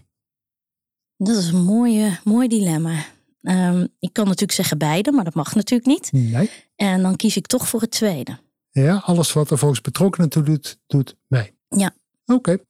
Dat 1.17 1.35
is 1.35 1.47
een 1.47 1.63
mooie, 1.63 2.19
mooi 2.23 2.47
dilemma. 2.47 3.15
Um, 3.41 3.87
ik 3.99 4.13
kan 4.13 4.25
natuurlijk 4.25 4.51
zeggen 4.51 4.77
beide, 4.77 5.11
maar 5.11 5.23
dat 5.23 5.33
mag 5.33 5.55
natuurlijk 5.55 5.89
niet. 5.89 6.11
Nee. 6.11 6.49
En 6.75 7.01
dan 7.01 7.15
kies 7.15 7.37
ik 7.37 7.47
toch 7.47 7.67
voor 7.67 7.81
het 7.81 7.91
tweede. 7.91 8.37
Ja, 8.71 9.01
alles 9.05 9.33
wat 9.33 9.51
er 9.51 9.57
volgens 9.57 9.81
betrokkenen 9.81 10.29
toe 10.29 10.43
doet, 10.43 10.79
doet 10.87 11.15
mee. 11.27 11.53
Ja. 11.69 11.95
Oké. 12.25 12.33
Okay. 12.33 12.65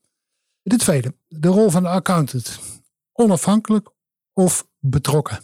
De 0.62 0.76
tweede, 0.76 1.14
de 1.28 1.48
rol 1.48 1.70
van 1.70 1.82
de 1.82 1.88
accountant. 1.88 2.58
Onafhankelijk 3.12 3.90
of 4.32 4.66
betrokken? 4.78 5.40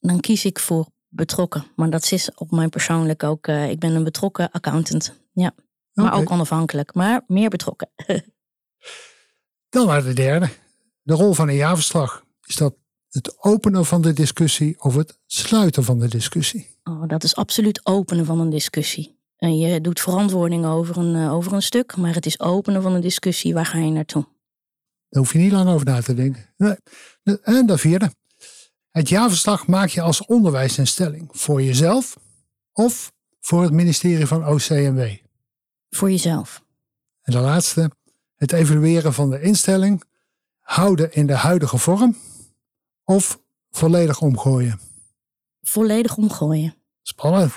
Dan 0.00 0.20
kies 0.20 0.44
ik 0.44 0.58
voor 0.58 0.88
betrokken. 1.08 1.64
Maar 1.76 1.90
dat 1.90 2.12
is 2.12 2.34
op 2.34 2.50
mijn 2.50 2.68
persoonlijk 2.68 3.22
ook. 3.22 3.46
Uh, 3.46 3.70
ik 3.70 3.78
ben 3.78 3.94
een 3.94 4.04
betrokken 4.04 4.50
accountant. 4.50 5.14
Ja. 5.32 5.54
Maar 5.92 6.14
ook 6.14 6.30
onafhankelijk, 6.30 6.94
maar 6.94 7.22
meer 7.26 7.48
betrokken. 7.48 7.90
Dan 9.68 9.86
naar 9.86 10.02
de 10.02 10.12
derde. 10.12 10.48
De 11.02 11.14
rol 11.14 11.32
van 11.32 11.48
een 11.48 11.54
jaarverslag. 11.54 12.24
Is 12.44 12.56
dat 12.56 12.74
het 13.08 13.36
openen 13.38 13.84
van 13.84 14.02
de 14.02 14.12
discussie 14.12 14.76
of 14.78 14.94
het 14.94 15.18
sluiten 15.26 15.84
van 15.84 15.98
de 15.98 16.08
discussie? 16.08 16.76
Oh, 16.84 17.08
dat 17.08 17.24
is 17.24 17.36
absoluut 17.36 17.86
openen 17.86 18.24
van 18.24 18.40
een 18.40 18.50
discussie. 18.50 19.18
En 19.36 19.58
je 19.58 19.80
doet 19.80 20.00
verantwoording 20.00 20.66
over 20.66 20.96
een, 20.96 21.14
eh, 21.14 21.34
over 21.34 21.52
een 21.52 21.62
stuk, 21.62 21.96
maar 21.96 22.14
het 22.14 22.26
is 22.26 22.40
openen 22.40 22.82
van 22.82 22.94
een 22.94 23.00
discussie. 23.00 23.54
Waar 23.54 23.66
ga 23.66 23.78
je 23.78 23.90
naartoe? 23.90 24.26
Daar 25.08 25.22
hoef 25.22 25.32
je 25.32 25.38
niet 25.38 25.52
lang 25.52 25.68
over 25.68 25.86
na 25.86 26.00
te 26.00 26.14
denken. 26.14 26.46
Nee. 26.56 26.76
En 27.42 27.66
de 27.66 27.78
vierde. 27.78 28.12
Het 28.90 29.08
jaarverslag 29.08 29.66
maak 29.66 29.88
je 29.88 30.00
als 30.00 30.26
onderwijsinstelling 30.26 31.28
voor 31.30 31.62
jezelf 31.62 32.16
of 32.72 33.12
voor 33.40 33.62
het 33.62 33.72
ministerie 33.72 34.26
van 34.26 34.46
OCMW? 34.46 35.16
Voor 35.90 36.10
jezelf. 36.10 36.62
En 37.22 37.32
de 37.32 37.38
laatste. 37.38 37.90
Het 38.36 38.52
evalueren 38.52 39.12
van 39.12 39.30
de 39.30 39.40
instelling 39.40 40.02
houden 40.58 41.12
in 41.12 41.26
de 41.26 41.34
huidige 41.34 41.78
vorm 41.78 42.16
of 43.08 43.40
volledig 43.70 44.20
omgooien? 44.20 44.80
Volledig 45.62 46.16
omgooien. 46.16 46.74
Spannend. 47.02 47.52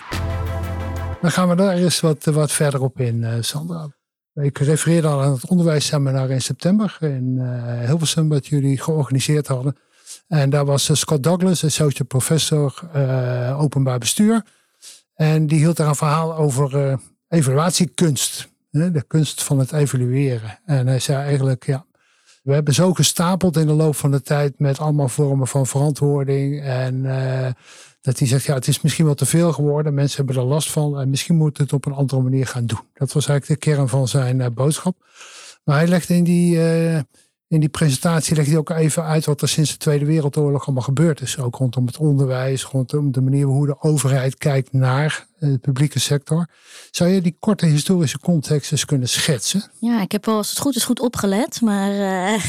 Dan 1.22 1.32
gaan 1.32 1.50
we 1.50 1.56
daar 1.56 1.74
eens 1.74 2.00
wat, 2.00 2.26
wat 2.26 2.52
verder 2.52 2.82
op 2.82 3.00
in, 3.00 3.22
uh, 3.22 3.34
Sandra. 3.40 3.90
Ik 4.34 4.58
refereerde 4.58 5.08
al 5.08 5.22
aan 5.22 5.32
het 5.32 5.48
onderwijsseminar 5.48 6.30
in 6.30 6.42
september 6.42 6.98
in 7.02 7.36
uh, 7.38 7.86
Hilversum, 7.86 8.30
wat 8.30 8.48
jullie 8.48 8.78
georganiseerd 8.78 9.48
hadden. 9.48 9.78
En 10.28 10.50
daar 10.50 10.66
was 10.66 11.00
Scott 11.00 11.24
Douglas, 11.24 11.64
associate 11.64 12.06
professor 12.06 12.90
openbaar 13.58 14.00
bestuur. 14.00 14.46
En 15.14 15.48
die 15.48 15.60
hield 15.60 15.78
daar 15.78 15.88
een 15.88 15.96
verhaal 15.96 16.36
over 16.36 17.00
evaluatiekunst. 17.28 18.50
De 18.70 19.04
kunst 19.08 19.44
van 19.44 19.60
het 19.60 19.72
evalueren. 19.72 20.60
En 20.66 20.88
hij 20.88 21.00
zei 21.00 21.24
eigenlijk, 21.24 21.66
ja, 21.66 21.86
we 22.42 22.54
hebben 22.54 22.74
zo 22.74 22.94
gestapeld 22.94 23.58
in 23.58 23.68
de 23.68 23.74
loop 23.74 23.96
van 23.96 24.12
de 24.12 24.22
tijd 24.22 24.60
met 24.60 24.80
allemaal 24.80 25.10
vormen 25.10 25.48
van 25.48 25.68
verantwoording. 25.68 26.62
En 26.62 26.96
uh, 27.04 27.48
dat 28.02 28.20
hij 28.20 28.28
zegt, 28.28 28.46
ja, 28.46 28.54
het 28.54 28.68
is 28.68 28.82
misschien 28.82 29.06
wel 29.06 29.14
te 29.14 29.26
veel 29.26 29.54
geworden. 29.54 29.94
Mensen 29.94 30.18
hebben 30.18 30.44
er 30.44 30.50
last 30.50 30.72
van. 30.72 31.00
En 31.00 31.10
misschien 31.10 31.36
moeten 31.36 31.58
we 31.58 31.64
het 31.64 31.74
op 31.74 31.86
een 31.86 31.98
andere 31.98 32.22
manier 32.22 32.48
gaan 32.48 32.66
doen. 32.66 32.82
Dat 32.94 33.12
was 33.12 33.28
eigenlijk 33.28 33.62
de 33.62 33.70
kern 33.70 33.90
van 33.90 34.08
zijn 34.08 34.40
uh, 34.40 34.48
boodschap. 34.54 34.96
Maar 35.64 35.76
hij 35.78 35.88
legde 35.88 36.16
in 36.16 36.24
die, 36.24 36.56
uh, 36.56 37.00
in 37.52 37.60
die 37.60 37.70
presentatie 37.70 38.36
legde 38.36 38.52
hij 38.52 38.60
ook 38.60 38.70
even 38.70 39.04
uit 39.04 39.26
wat 39.26 39.42
er 39.42 39.48
sinds 39.48 39.72
de 39.72 39.78
Tweede 39.78 40.06
Wereldoorlog 40.06 40.66
allemaal 40.66 40.84
gebeurd 40.84 41.22
is. 41.22 41.38
Ook 41.38 41.56
rondom 41.56 41.86
het 41.86 41.98
onderwijs, 41.98 42.64
rondom 42.64 43.12
de 43.12 43.22
manier 43.22 43.46
hoe 43.46 43.66
de 43.66 43.82
overheid 43.82 44.38
kijkt 44.38 44.74
naar 44.74 45.28
de 45.40 45.58
publieke 45.58 46.00
sector. 46.00 46.48
Zou 46.92 47.10
je 47.10 47.22
die 47.22 47.36
korte 47.40 47.66
historische 47.66 48.20
context 48.20 48.72
eens 48.72 48.86
kunnen 48.86 49.10
schetsen? 49.10 49.72
Ja, 49.80 50.02
ik 50.02 50.12
heb 50.12 50.26
wel 50.26 50.36
als 50.36 50.50
het 50.50 50.60
goed 50.60 50.76
is 50.76 50.84
goed 50.84 51.00
opgelet. 51.00 51.62
Maar 51.62 51.92
uh, 52.36 52.42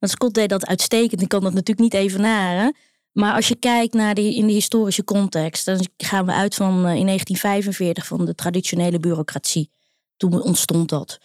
Scott 0.00 0.34
deed 0.34 0.48
dat 0.48 0.66
uitstekend. 0.66 1.22
Ik 1.22 1.28
kan 1.28 1.42
dat 1.42 1.52
natuurlijk 1.52 1.92
niet 1.92 2.02
even 2.02 2.20
naren. 2.20 2.76
Maar 3.12 3.34
als 3.34 3.48
je 3.48 3.56
kijkt 3.56 3.94
naar 3.94 4.14
die, 4.14 4.34
in 4.34 4.46
de 4.46 4.52
historische 4.52 5.04
context, 5.04 5.64
dan 5.64 5.86
gaan 5.96 6.26
we 6.26 6.32
uit 6.32 6.54
van 6.54 6.72
uh, 6.72 6.94
in 6.94 7.06
1945 7.06 8.06
van 8.06 8.24
de 8.24 8.34
traditionele 8.34 8.98
bureaucratie. 8.98 9.70
Toen 10.16 10.42
ontstond 10.42 10.88
dat. 10.88 11.18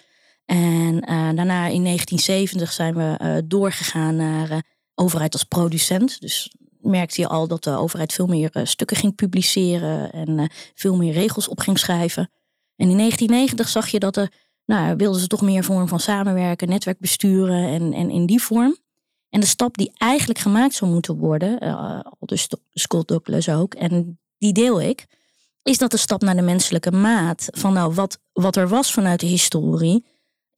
En 0.46 0.94
uh, 0.94 1.30
daarna 1.36 1.68
in 1.68 1.84
1970 1.84 2.72
zijn 2.72 2.96
we 2.96 3.20
uh, 3.22 3.38
doorgegaan 3.46 4.16
naar 4.16 4.52
uh, 4.52 4.58
overheid 4.96 5.34
als 5.34 5.44
producent. 5.44 6.22
Dus 6.22 6.56
merkte 6.80 7.22
je 7.22 7.28
al 7.28 7.48
dat 7.48 7.64
de 7.64 7.78
overheid 7.78 8.14
veel 8.14 8.28
meer 8.28 8.50
stukken 8.64 8.98
ging 8.98 9.16
publiceren 9.16 10.12
en 10.12 10.52
veel 10.74 10.96
meer 10.96 11.14
regels 11.14 11.48
op 11.48 11.60
ging 11.60 11.80
schrijven. 11.80 12.32
En 12.76 12.90
in 12.90 12.98
1990 12.98 13.70
zag 13.70 13.88
je 13.88 14.00
dat 14.00 14.18
er, 14.18 14.32
nou, 14.66 14.96
wilden 14.96 15.22
ze 15.22 15.28
toch 15.28 15.42
meer 15.42 15.64
vorm 15.64 15.88
van 15.88 16.00
samenwerken, 16.00 16.70
netwerk 16.70 17.00
besturen 17.00 17.68
en, 17.68 17.94
en 17.94 18.10
in 18.10 18.26
die 18.26 18.42
vorm. 18.42 18.78
En 19.30 19.40
de 19.40 19.46
stap 19.46 19.78
die 19.78 19.92
eigenlijk 19.98 20.40
gemaakt 20.40 20.74
zou 20.74 20.92
moeten 20.92 21.18
worden, 21.18 21.60
dus 22.20 22.48
Scott 22.70 23.08
Douglas 23.08 23.50
ook, 23.50 23.74
en 23.74 24.20
die 24.38 24.54
deel 24.54 24.82
ik, 24.82 25.08
is 25.64 25.78
dat 25.78 25.92
de 25.92 25.98
stap 25.98 26.22
naar 26.22 26.36
de 26.36 26.42
menselijke 26.42 26.92
maat 26.92 27.48
van 27.52 27.74
nou 27.74 27.94
wat, 27.94 28.20
wat 28.34 28.56
er 28.56 28.68
was 28.68 28.94
vanuit 28.94 29.20
de 29.20 29.26
historie, 29.26 30.06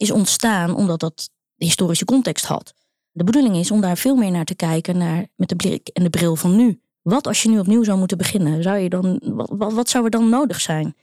is 0.04 0.12
ontstaan 0.12 0.76
omdat 0.76 1.00
dat 1.00 1.30
historische 1.56 2.06
context 2.06 2.46
had. 2.46 2.74
De 3.12 3.24
bedoeling 3.24 3.56
is 3.56 3.72
om 3.72 3.82
daar 3.82 3.98
veel 3.98 4.16
meer 4.16 4.32
naar 4.32 4.46
te 4.46 4.56
kijken, 4.56 4.98
naar, 4.98 5.26
met 5.36 5.50
de 5.50 5.56
blik 5.56 5.88
en 5.88 6.04
de 6.04 6.10
bril 6.10 6.36
van 6.36 6.56
nu. 6.56 6.82
Wat 7.02 7.28
als 7.28 7.44
je 7.44 7.50
nu 7.50 7.60
opnieuw 7.60 7.84
zou 7.84 7.98
moeten 7.98 8.18
beginnen? 8.18 8.64
Zou 8.64 8.78
je 8.78 8.90
dan, 8.90 9.20
wat, 9.50 9.74
wat 9.74 9.90
zou 9.90 10.04
er 10.04 10.10
dan 10.10 10.30
nodig 10.30 10.62
zijn? 10.62 10.96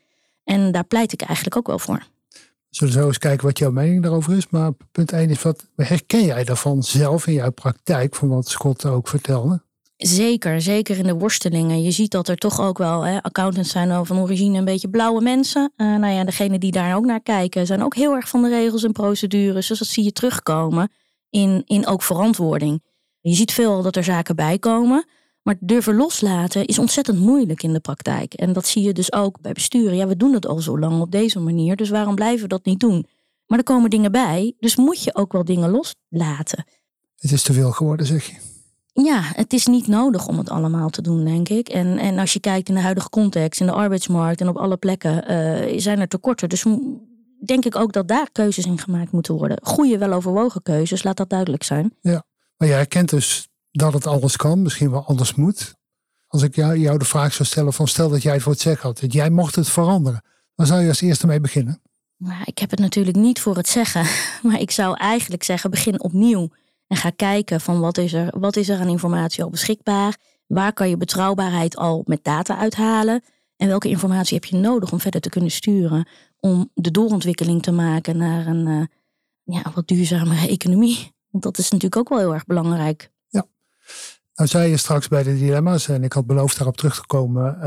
En 0.45 0.73
daar 0.73 0.85
pleit 0.85 1.13
ik 1.13 1.23
eigenlijk 1.23 1.57
ook 1.57 1.67
wel 1.67 1.79
voor. 1.79 2.07
Zullen 2.71 2.95
we 2.95 3.01
zo 3.01 3.07
eens 3.07 3.19
kijken 3.19 3.47
wat 3.47 3.59
jouw 3.59 3.71
mening 3.71 4.03
daarover 4.03 4.37
is. 4.37 4.49
Maar 4.49 4.73
punt 4.93 5.13
1 5.13 5.31
is, 5.31 5.43
wat 5.43 5.67
herken 5.77 6.25
jij 6.25 6.45
daarvan 6.45 6.83
zelf 6.83 7.27
in 7.27 7.33
jouw 7.33 7.51
praktijk, 7.51 8.15
van 8.15 8.29
wat 8.29 8.49
Scott 8.49 8.85
ook 8.85 9.09
vertelde? 9.09 9.63
Zeker, 10.01 10.61
zeker 10.61 10.99
in 10.99 11.07
de 11.07 11.15
worstelingen. 11.15 11.83
Je 11.83 11.91
ziet 11.91 12.11
dat 12.11 12.29
er 12.29 12.37
toch 12.37 12.61
ook 12.61 12.79
wel, 12.79 13.03
hè, 13.03 13.23
accountants 13.23 13.71
zijn 13.71 14.07
van 14.07 14.19
origine 14.19 14.59
een 14.59 14.65
beetje 14.65 14.89
blauwe 14.89 15.21
mensen. 15.21 15.73
Uh, 15.77 15.97
nou 15.97 16.15
ja, 16.15 16.25
degene 16.25 16.59
die 16.59 16.73
daar 16.73 16.97
ook 16.97 17.05
naar 17.05 17.23
kijken, 17.23 17.67
zijn 17.67 17.83
ook 17.83 17.95
heel 17.95 18.15
erg 18.15 18.29
van 18.29 18.43
de 18.43 18.49
regels 18.49 18.85
en 18.85 18.93
procedures. 18.93 19.67
Dus 19.67 19.79
dat 19.79 19.89
zie 19.89 20.05
je 20.05 20.13
terugkomen 20.13 20.91
in, 21.31 21.63
in 21.67 21.87
ook 21.87 22.03
verantwoording. 22.03 22.83
Je 23.21 23.35
ziet 23.35 23.53
veel 23.53 23.83
dat 23.83 23.97
er 23.97 24.05
zaken 24.05 24.37
bij 24.37 24.59
komen. 24.59 25.07
Maar 25.43 25.57
durven 25.61 25.97
loslaten 25.97 26.65
is 26.65 26.79
ontzettend 26.79 27.19
moeilijk 27.19 27.63
in 27.63 27.73
de 27.73 27.81
praktijk. 27.81 28.35
En 28.35 28.53
dat 28.53 28.67
zie 28.67 28.83
je 28.83 28.93
dus 28.93 29.13
ook 29.13 29.41
bij 29.41 29.53
besturen. 29.53 29.97
Ja, 29.97 30.07
we 30.07 30.17
doen 30.17 30.33
het 30.33 30.47
al 30.47 30.59
zo 30.59 30.79
lang 30.79 31.01
op 31.01 31.11
deze 31.11 31.41
manier, 31.41 31.77
dus 31.77 31.89
waarom 31.89 32.15
blijven 32.15 32.43
we 32.43 32.49
dat 32.49 32.65
niet 32.65 32.81
doen? 32.81 33.07
Maar 33.47 33.59
er 33.59 33.65
komen 33.65 33.91
dingen 33.91 34.13
bij, 34.13 34.55
dus 34.59 34.77
moet 34.77 35.03
je 35.03 35.15
ook 35.15 35.33
wel 35.33 35.45
dingen 35.45 35.71
loslaten. 35.71 36.65
Het 37.17 37.33
is 37.33 37.43
te 37.43 37.53
veel 37.53 37.73
geworden, 37.73 38.07
zeg 38.07 38.27
je. 38.27 38.50
Ja, 38.93 39.21
het 39.23 39.53
is 39.53 39.67
niet 39.67 39.87
nodig 39.87 40.27
om 40.27 40.39
het 40.39 40.51
allemaal 40.51 40.91
te 40.91 41.03
doen, 41.03 41.25
denk 41.25 41.49
ik. 41.49 41.69
En, 41.69 41.99
en 41.99 42.19
als 42.19 42.33
je 42.33 42.41
kijkt 42.41 42.69
in 42.69 42.75
de 42.75 42.81
huidige 42.81 43.09
context, 43.09 43.61
in 43.61 43.67
de 43.67 43.73
arbeidsmarkt 43.73 44.41
en 44.41 44.49
op 44.49 44.57
alle 44.57 44.77
plekken, 44.77 45.33
uh, 45.33 45.79
zijn 45.81 46.01
er 46.01 46.09
tekorten. 46.09 46.49
Dus 46.49 46.65
denk 47.45 47.65
ik 47.65 47.77
ook 47.77 47.93
dat 47.93 48.09
daar 48.09 48.29
keuzes 48.33 48.65
in 48.65 48.79
gemaakt 48.79 49.13
moeten 49.13 49.35
worden. 49.35 49.59
Goede, 49.63 49.99
weloverwogen 49.99 50.63
keuzes, 50.63 51.03
laat 51.03 51.17
dat 51.17 51.31
duidelijk 51.31 51.63
zijn. 51.63 51.95
Ja, 52.01 52.25
maar 52.57 52.69
jij 52.69 52.77
herkent 52.77 53.11
dus 53.11 53.49
dat 53.71 53.93
het 53.93 54.07
alles 54.07 54.37
kan, 54.37 54.63
misschien 54.63 54.91
wel 54.91 55.05
anders 55.07 55.35
moet. 55.35 55.75
Als 56.27 56.43
ik 56.43 56.55
jou, 56.55 56.79
jou 56.79 56.99
de 56.99 57.05
vraag 57.05 57.33
zou 57.33 57.49
stellen 57.49 57.73
van 57.73 57.89
stel 57.89 58.09
dat 58.09 58.23
jij 58.23 58.33
het 58.33 58.43
voor 58.43 58.53
het 58.53 58.61
zeggen 58.61 58.89
had, 58.89 59.01
dat 59.01 59.13
jij 59.13 59.31
mocht 59.31 59.55
het 59.55 59.69
veranderen. 59.69 60.25
Dan 60.55 60.67
zou 60.67 60.83
je 60.83 60.89
als 60.89 61.01
eerste 61.01 61.27
mee 61.27 61.41
beginnen? 61.41 61.83
Nou, 62.17 62.43
ik 62.45 62.59
heb 62.59 62.71
het 62.71 62.79
natuurlijk 62.79 63.17
niet 63.17 63.41
voor 63.41 63.57
het 63.57 63.69
zeggen, 63.69 64.07
maar 64.49 64.61
ik 64.61 64.71
zou 64.71 64.97
eigenlijk 64.97 65.43
zeggen 65.43 65.71
begin 65.71 66.03
opnieuw. 66.03 66.49
En 66.91 66.97
ga 66.97 67.11
kijken 67.11 67.61
van 67.61 67.81
wat 67.81 67.99
is 67.99 68.13
er, 68.13 68.39
wat 68.41 68.57
is 68.57 68.69
er 68.69 68.79
aan 68.79 68.89
informatie 68.89 69.43
al 69.43 69.51
beschikbaar? 69.51 70.17
Waar 70.47 70.73
kan 70.73 70.89
je 70.89 70.97
betrouwbaarheid 70.97 71.77
al 71.77 72.03
met 72.07 72.25
data 72.25 72.59
uithalen? 72.59 73.23
En 73.57 73.69
welke 73.69 73.89
informatie 73.89 74.35
heb 74.35 74.45
je 74.45 74.57
nodig 74.57 74.93
om 74.93 75.01
verder 75.01 75.21
te 75.21 75.29
kunnen 75.29 75.51
sturen? 75.51 76.09
Om 76.41 76.71
de 76.75 76.91
doorontwikkeling 76.91 77.63
te 77.63 77.71
maken 77.71 78.17
naar 78.17 78.47
een 78.47 78.67
uh, 78.67 78.83
ja, 79.43 79.73
wat 79.75 79.89
duurzamere 79.89 80.49
economie. 80.57 81.13
Want 81.31 81.45
dat 81.45 81.59
is 81.59 81.71
natuurlijk 81.71 81.97
ook 81.97 82.09
wel 82.09 82.19
heel 82.19 82.35
erg 82.35 82.47
belangrijk. 82.47 83.11
Ja. 83.29 83.47
Nou 84.35 84.49
zei 84.49 84.71
je 84.71 84.77
straks 84.77 85.09
bij 85.09 85.23
de 85.23 85.39
dilemma's, 85.39 85.89
en 85.89 86.05
ik 86.05 86.13
had 86.13 86.27
beloofd 86.27 86.57
daarop 86.57 86.77
terug 86.77 86.95
te 86.95 87.07
komen. 87.07 87.59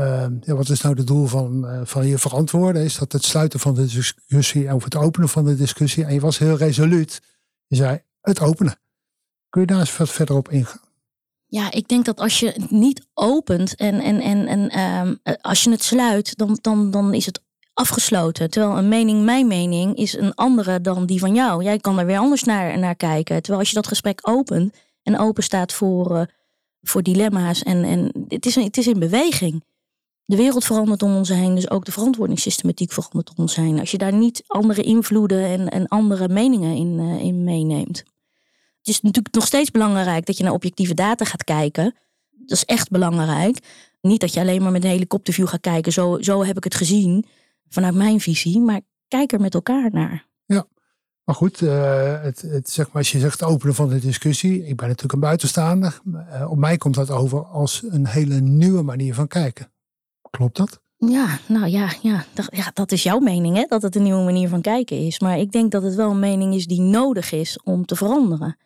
Uh, 0.46 0.54
wat 0.54 0.68
is 0.68 0.80
nou 0.80 0.96
het 0.96 1.06
doel 1.06 1.26
van, 1.26 1.64
uh, 1.64 1.80
van 1.84 2.06
je 2.06 2.18
verantwoorden? 2.18 2.82
Is 2.82 2.98
dat 2.98 3.12
het 3.12 3.24
sluiten 3.24 3.60
van 3.60 3.74
de 3.74 3.86
discussie 3.86 4.74
of 4.74 4.84
het 4.84 4.96
openen 4.96 5.28
van 5.28 5.44
de 5.44 5.56
discussie? 5.56 6.04
En 6.04 6.14
je 6.14 6.20
was 6.20 6.38
heel 6.38 6.56
resoluut. 6.56 7.22
Je 7.66 7.76
zei 7.76 8.02
het 8.20 8.40
openen. 8.40 8.82
Kun 9.54 9.62
je 9.62 9.68
daar 9.68 9.80
eens 9.80 9.96
wat 9.96 10.10
verder 10.10 10.36
op 10.36 10.50
ingaan? 10.50 10.80
Ja, 11.46 11.72
ik 11.72 11.88
denk 11.88 12.04
dat 12.04 12.20
als 12.20 12.40
je 12.40 12.46
het 12.46 12.70
niet 12.70 13.06
opent 13.14 13.74
en, 13.74 14.00
en, 14.00 14.20
en, 14.20 14.46
en 14.46 14.80
um, 15.06 15.18
als 15.40 15.64
je 15.64 15.70
het 15.70 15.82
sluit, 15.82 16.36
dan, 16.36 16.58
dan, 16.60 16.90
dan 16.90 17.14
is 17.14 17.26
het 17.26 17.40
afgesloten. 17.72 18.50
Terwijl 18.50 18.78
een 18.78 18.88
mening, 18.88 19.24
mijn 19.24 19.46
mening, 19.46 19.96
is 19.96 20.16
een 20.16 20.34
andere 20.34 20.80
dan 20.80 21.06
die 21.06 21.18
van 21.18 21.34
jou. 21.34 21.62
Jij 21.62 21.78
kan 21.78 21.98
er 21.98 22.06
weer 22.06 22.18
anders 22.18 22.44
naar, 22.44 22.78
naar 22.78 22.94
kijken. 22.94 23.36
Terwijl 23.36 23.58
als 23.58 23.68
je 23.68 23.74
dat 23.74 23.86
gesprek 23.86 24.28
opent 24.28 24.74
en 25.02 25.18
open 25.18 25.42
staat 25.42 25.72
voor, 25.72 26.16
uh, 26.16 26.22
voor 26.82 27.02
dilemma's 27.02 27.62
en, 27.62 27.84
en 27.84 28.26
het, 28.28 28.46
is, 28.46 28.54
het 28.54 28.76
is 28.76 28.86
in 28.86 28.98
beweging. 28.98 29.64
De 30.24 30.36
wereld 30.36 30.64
verandert 30.64 31.02
om 31.02 31.16
ons 31.16 31.28
heen, 31.28 31.54
dus 31.54 31.70
ook 31.70 31.84
de 31.84 31.92
verantwoordingssystematiek 31.92 32.92
verandert 32.92 33.30
om 33.30 33.36
ons 33.36 33.56
heen. 33.56 33.80
Als 33.80 33.90
je 33.90 33.98
daar 33.98 34.14
niet 34.14 34.44
andere 34.46 34.82
invloeden 34.82 35.44
en, 35.44 35.68
en 35.68 35.88
andere 35.88 36.28
meningen 36.28 36.76
in, 36.76 36.98
uh, 36.98 37.24
in 37.24 37.44
meeneemt. 37.44 38.04
Het 38.84 38.94
is 38.94 39.00
natuurlijk 39.00 39.34
nog 39.34 39.46
steeds 39.46 39.70
belangrijk 39.70 40.26
dat 40.26 40.36
je 40.36 40.42
naar 40.42 40.52
objectieve 40.52 40.94
data 40.94 41.24
gaat 41.24 41.44
kijken. 41.44 41.94
Dat 42.30 42.50
is 42.50 42.64
echt 42.64 42.90
belangrijk. 42.90 43.58
Niet 44.00 44.20
dat 44.20 44.34
je 44.34 44.40
alleen 44.40 44.62
maar 44.62 44.72
met 44.72 44.84
een 44.84 44.90
helikopterview 44.90 45.48
gaat 45.48 45.60
kijken. 45.60 45.92
Zo, 45.92 46.18
zo 46.20 46.44
heb 46.44 46.56
ik 46.56 46.64
het 46.64 46.74
gezien 46.74 47.24
vanuit 47.68 47.94
mijn 47.94 48.20
visie. 48.20 48.60
Maar 48.60 48.80
kijk 49.08 49.32
er 49.32 49.40
met 49.40 49.54
elkaar 49.54 49.90
naar. 49.92 50.26
Ja, 50.46 50.66
maar 51.24 51.34
goed, 51.34 51.60
uh, 51.60 52.22
het, 52.22 52.42
het, 52.42 52.70
zeg 52.70 52.86
maar, 52.86 52.96
als 52.96 53.12
je 53.12 53.18
zegt 53.18 53.42
openen 53.42 53.74
van 53.74 53.88
de 53.88 53.98
discussie. 53.98 54.66
Ik 54.66 54.76
ben 54.76 54.86
natuurlijk 54.86 55.12
een 55.12 55.20
buitenstaander. 55.20 56.00
Uh, 56.06 56.50
op 56.50 56.58
mij 56.58 56.76
komt 56.76 56.94
dat 56.94 57.10
over 57.10 57.44
als 57.44 57.82
een 57.88 58.06
hele 58.06 58.40
nieuwe 58.40 58.82
manier 58.82 59.14
van 59.14 59.26
kijken. 59.26 59.72
Klopt 60.30 60.56
dat? 60.56 60.80
Ja, 60.96 61.38
nou 61.48 61.66
ja, 61.66 61.92
ja, 62.02 62.24
dat, 62.34 62.48
ja, 62.50 62.70
dat 62.74 62.92
is 62.92 63.02
jouw 63.02 63.18
mening, 63.18 63.56
hè? 63.56 63.64
dat 63.68 63.82
het 63.82 63.96
een 63.96 64.02
nieuwe 64.02 64.24
manier 64.24 64.48
van 64.48 64.60
kijken 64.60 65.06
is. 65.06 65.20
Maar 65.20 65.38
ik 65.38 65.52
denk 65.52 65.70
dat 65.70 65.82
het 65.82 65.94
wel 65.94 66.10
een 66.10 66.18
mening 66.18 66.54
is 66.54 66.66
die 66.66 66.80
nodig 66.80 67.32
is 67.32 67.58
om 67.62 67.86
te 67.86 67.96
veranderen. 67.96 68.56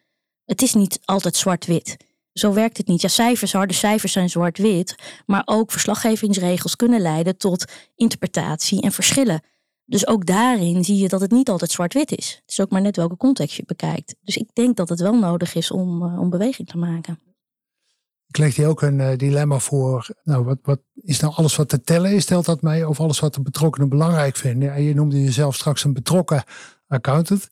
Het 0.49 0.62
is 0.62 0.75
niet 0.75 1.00
altijd 1.05 1.37
zwart-wit. 1.37 1.97
Zo 2.33 2.52
werkt 2.52 2.76
het 2.76 2.87
niet. 2.87 3.00
Ja, 3.00 3.09
cijfers, 3.09 3.52
harde 3.52 3.75
cijfers 3.75 4.12
zijn 4.12 4.31
zwart-wit. 4.31 4.95
Maar 5.26 5.43
ook 5.45 5.71
verslaggevingsregels 5.71 6.76
kunnen 6.76 7.00
leiden 7.00 7.37
tot 7.37 7.73
interpretatie 7.95 8.83
en 8.83 8.93
verschillen. 8.93 9.43
Dus 9.85 10.07
ook 10.07 10.26
daarin 10.26 10.85
zie 10.85 10.97
je 10.97 11.09
dat 11.09 11.21
het 11.21 11.31
niet 11.31 11.49
altijd 11.49 11.71
zwart-wit 11.71 12.12
is. 12.12 12.38
Het 12.40 12.50
is 12.50 12.61
ook 12.61 12.71
maar 12.71 12.81
net 12.81 12.97
welke 12.97 13.17
context 13.17 13.57
je 13.57 13.62
bekijkt. 13.67 14.14
Dus 14.21 14.37
ik 14.37 14.49
denk 14.52 14.76
dat 14.76 14.88
het 14.88 15.00
wel 15.00 15.19
nodig 15.19 15.55
is 15.55 15.71
om, 15.71 16.19
om 16.19 16.31
beweging 16.31 16.69
te 16.69 16.78
maken. 16.78 17.21
Ik 18.26 18.38
leg 18.38 18.57
je 18.57 18.67
ook 18.67 18.83
een 18.83 18.99
uh, 18.99 19.17
dilemma 19.17 19.59
voor. 19.59 20.09
Nou, 20.23 20.45
wat, 20.45 20.59
wat 20.62 20.81
is 20.95 21.21
nou 21.21 21.35
alles 21.35 21.57
wat 21.57 21.69
te 21.69 21.81
tellen 21.81 22.12
is, 22.12 22.23
stelt 22.23 22.45
dat 22.45 22.62
mij, 22.62 22.85
of 22.85 23.00
alles 23.00 23.21
wat 23.21 23.35
de 23.35 23.43
betrokkenen 23.43 23.88
belangrijk 23.88 24.37
vinden? 24.37 24.73
En 24.73 24.83
je 24.83 24.95
noemde 24.95 25.23
jezelf 25.23 25.55
straks 25.55 25.85
een 25.85 25.93
betrokken 25.93 26.45
accountant. 26.87 27.49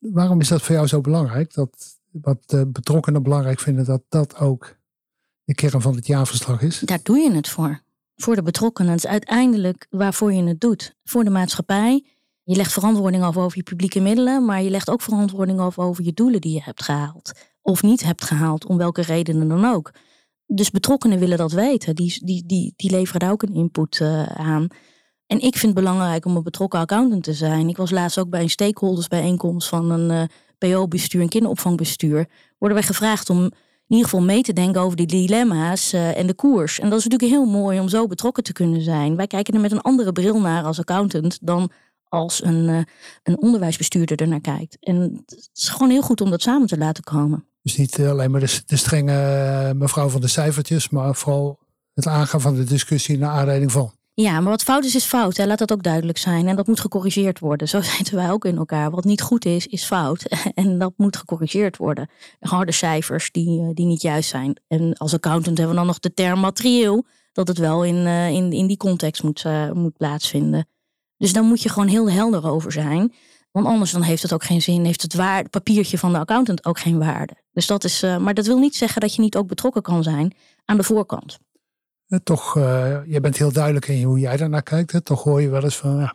Waarom 0.00 0.40
is 0.40 0.48
dat 0.48 0.62
voor 0.62 0.74
jou 0.74 0.86
zo 0.86 1.00
belangrijk? 1.00 1.54
Dat, 1.54 1.99
wat 2.10 2.42
de 2.46 2.66
betrokkenen 2.66 3.22
belangrijk 3.22 3.60
vinden, 3.60 3.84
dat 3.84 4.02
dat 4.08 4.38
ook 4.38 4.76
de 5.44 5.54
kern 5.54 5.80
van 5.80 5.94
het 5.94 6.06
jaarverslag 6.06 6.62
is? 6.62 6.78
Daar 6.78 7.02
doe 7.02 7.18
je 7.18 7.32
het 7.32 7.48
voor. 7.48 7.80
Voor 8.16 8.34
de 8.34 8.42
betrokkenen. 8.42 8.92
Het 8.92 9.04
is 9.04 9.10
uiteindelijk 9.10 9.86
waarvoor 9.90 10.32
je 10.32 10.42
het 10.42 10.60
doet. 10.60 10.96
Voor 11.04 11.24
de 11.24 11.30
maatschappij. 11.30 12.04
Je 12.42 12.56
legt 12.56 12.72
verantwoording 12.72 13.22
af 13.22 13.36
over 13.36 13.56
je 13.56 13.62
publieke 13.62 14.00
middelen, 14.00 14.44
maar 14.44 14.62
je 14.62 14.70
legt 14.70 14.90
ook 14.90 15.02
verantwoording 15.02 15.60
af 15.60 15.78
over 15.78 16.04
je 16.04 16.12
doelen 16.12 16.40
die 16.40 16.52
je 16.52 16.62
hebt 16.62 16.82
gehaald. 16.82 17.32
Of 17.62 17.82
niet 17.82 18.02
hebt 18.02 18.24
gehaald, 18.24 18.66
om 18.66 18.76
welke 18.76 19.02
redenen 19.02 19.48
dan 19.48 19.64
ook. 19.64 19.92
Dus 20.46 20.70
betrokkenen 20.70 21.18
willen 21.18 21.38
dat 21.38 21.52
weten. 21.52 21.94
Die, 21.94 22.24
die, 22.24 22.46
die, 22.46 22.72
die 22.76 22.90
leveren 22.90 23.20
daar 23.20 23.30
ook 23.30 23.42
een 23.42 23.54
input 23.54 23.98
uh, 23.98 24.22
aan. 24.22 24.66
En 25.26 25.40
ik 25.40 25.56
vind 25.56 25.74
het 25.74 25.84
belangrijk 25.84 26.24
om 26.24 26.36
een 26.36 26.42
betrokken 26.42 26.80
accountant 26.80 27.22
te 27.22 27.32
zijn. 27.32 27.68
Ik 27.68 27.76
was 27.76 27.90
laatst 27.90 28.18
ook 28.18 28.30
bij 28.30 28.42
een 28.42 28.50
stakeholdersbijeenkomst 28.50 29.68
van 29.68 29.90
een 29.90 30.10
uh, 30.10 30.22
PO-bestuur 30.60 31.20
en 31.20 31.28
kinderopvangbestuur, 31.28 32.26
worden 32.58 32.78
wij 32.78 32.86
gevraagd 32.86 33.30
om 33.30 33.42
in 33.90 33.96
ieder 33.96 34.08
geval 34.10 34.26
mee 34.26 34.42
te 34.42 34.52
denken 34.52 34.80
over 34.80 34.96
die 34.96 35.06
dilemma's 35.06 35.94
uh, 35.94 36.18
en 36.18 36.26
de 36.26 36.34
koers. 36.34 36.78
En 36.78 36.90
dat 36.90 36.98
is 36.98 37.04
natuurlijk 37.04 37.32
heel 37.32 37.60
mooi 37.60 37.80
om 37.80 37.88
zo 37.88 38.06
betrokken 38.06 38.42
te 38.42 38.52
kunnen 38.52 38.82
zijn. 38.82 39.16
Wij 39.16 39.26
kijken 39.26 39.54
er 39.54 39.60
met 39.60 39.72
een 39.72 39.80
andere 39.80 40.12
bril 40.12 40.40
naar 40.40 40.64
als 40.64 40.78
accountant 40.78 41.38
dan 41.42 41.70
als 42.08 42.44
een, 42.44 42.68
uh, 42.68 42.80
een 43.22 43.42
onderwijsbestuurder 43.42 44.16
er 44.16 44.28
naar 44.28 44.40
kijkt. 44.40 44.76
En 44.80 44.96
het 45.26 45.50
is 45.54 45.68
gewoon 45.68 45.90
heel 45.90 46.02
goed 46.02 46.20
om 46.20 46.30
dat 46.30 46.42
samen 46.42 46.66
te 46.66 46.78
laten 46.78 47.04
komen. 47.04 47.44
Dus 47.62 47.76
niet 47.76 48.00
alleen 48.00 48.30
maar 48.30 48.40
de, 48.40 48.60
de 48.66 48.76
strenge 48.76 49.74
mevrouw 49.76 50.08
van 50.08 50.20
de 50.20 50.28
cijfertjes, 50.28 50.88
maar 50.88 51.14
vooral 51.14 51.58
het 51.94 52.06
aangaan 52.06 52.40
van 52.40 52.54
de 52.54 52.64
discussie 52.64 53.18
naar 53.18 53.30
aanleiding 53.30 53.72
van. 53.72 53.92
Ja, 54.20 54.40
maar 54.40 54.50
wat 54.50 54.62
fout 54.62 54.84
is, 54.84 54.94
is 54.94 55.04
fout. 55.04 55.38
Laat 55.38 55.58
dat 55.58 55.72
ook 55.72 55.82
duidelijk 55.82 56.18
zijn. 56.18 56.48
En 56.48 56.56
dat 56.56 56.66
moet 56.66 56.80
gecorrigeerd 56.80 57.38
worden. 57.38 57.68
Zo 57.68 57.80
zitten 57.96 58.14
wij 58.14 58.30
ook 58.30 58.44
in 58.44 58.56
elkaar. 58.56 58.90
Wat 58.90 59.04
niet 59.04 59.22
goed 59.22 59.44
is, 59.44 59.66
is 59.66 59.84
fout. 59.84 60.24
En 60.54 60.78
dat 60.78 60.92
moet 60.96 61.16
gecorrigeerd 61.16 61.76
worden. 61.76 62.08
Harde 62.40 62.72
cijfers 62.72 63.30
die, 63.30 63.60
eh, 63.60 63.68
die 63.74 63.86
niet 63.86 64.02
juist 64.02 64.28
zijn. 64.28 64.60
En 64.68 64.96
als 64.96 65.14
accountant 65.14 65.58
hebben 65.58 65.74
we 65.74 65.80
dan 65.80 65.90
nog 65.90 65.98
de 65.98 66.14
term 66.14 66.40
materieel. 66.40 67.04
Dat 67.32 67.48
het 67.48 67.58
wel 67.58 67.84
in, 67.84 67.94
uh, 67.94 68.28
in, 68.30 68.52
in 68.52 68.66
die 68.66 68.76
context 68.76 69.22
moet, 69.22 69.44
uh, 69.46 69.70
moet 69.70 69.96
plaatsvinden. 69.96 70.68
Dus 71.16 71.32
dan 71.32 71.44
moet 71.44 71.62
je 71.62 71.68
gewoon 71.68 71.88
heel 71.88 72.10
helder 72.10 72.46
over 72.46 72.72
zijn. 72.72 73.12
Want 73.50 73.66
anders 73.66 73.92
dan 73.92 74.02
heeft 74.02 74.22
het 74.22 74.32
ook 74.32 74.44
geen 74.44 74.62
zin. 74.62 74.84
Heeft 74.84 75.02
het, 75.02 75.12
het 75.12 75.50
papiertje 75.50 75.98
van 75.98 76.12
de 76.12 76.18
accountant 76.18 76.64
ook 76.64 76.78
geen 76.78 76.98
waarde. 76.98 77.34
Dus 77.52 77.66
dat 77.66 77.84
is, 77.84 78.00
maar 78.00 78.34
dat 78.34 78.46
wil 78.46 78.58
niet 78.58 78.76
zeggen 78.76 79.00
dat 79.00 79.14
je 79.14 79.22
niet 79.22 79.36
ook 79.36 79.46
betrokken 79.46 79.82
kan 79.82 80.02
zijn 80.02 80.34
aan 80.64 80.76
de 80.76 80.82
voorkant 80.82 81.38
toch, 82.22 82.56
uh, 82.56 82.98
je 83.06 83.20
bent 83.20 83.36
heel 83.36 83.52
duidelijk 83.52 83.88
in 83.88 84.02
hoe 84.02 84.18
jij 84.18 84.36
daarnaar 84.36 84.62
kijkt. 84.62 84.92
Hè? 84.92 85.00
Toch 85.00 85.22
hoor 85.22 85.40
je 85.40 85.48
wel 85.48 85.62
eens 85.62 85.76
van, 85.76 85.96
ja, 85.96 86.14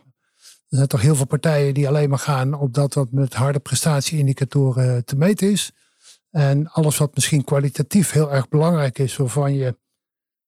er 0.68 0.76
zijn 0.76 0.86
toch 0.88 1.00
heel 1.00 1.14
veel 1.14 1.26
partijen 1.26 1.74
die 1.74 1.88
alleen 1.88 2.08
maar 2.08 2.18
gaan 2.18 2.54
op 2.54 2.74
dat 2.74 2.94
wat 2.94 3.12
met 3.12 3.34
harde 3.34 3.58
prestatieindicatoren 3.58 5.04
te 5.04 5.16
meten 5.16 5.50
is. 5.50 5.72
En 6.30 6.68
alles 6.68 6.96
wat 6.96 7.14
misschien 7.14 7.44
kwalitatief 7.44 8.10
heel 8.10 8.32
erg 8.32 8.48
belangrijk 8.48 8.98
is, 8.98 9.16
waarvan 9.16 9.54
je 9.54 9.76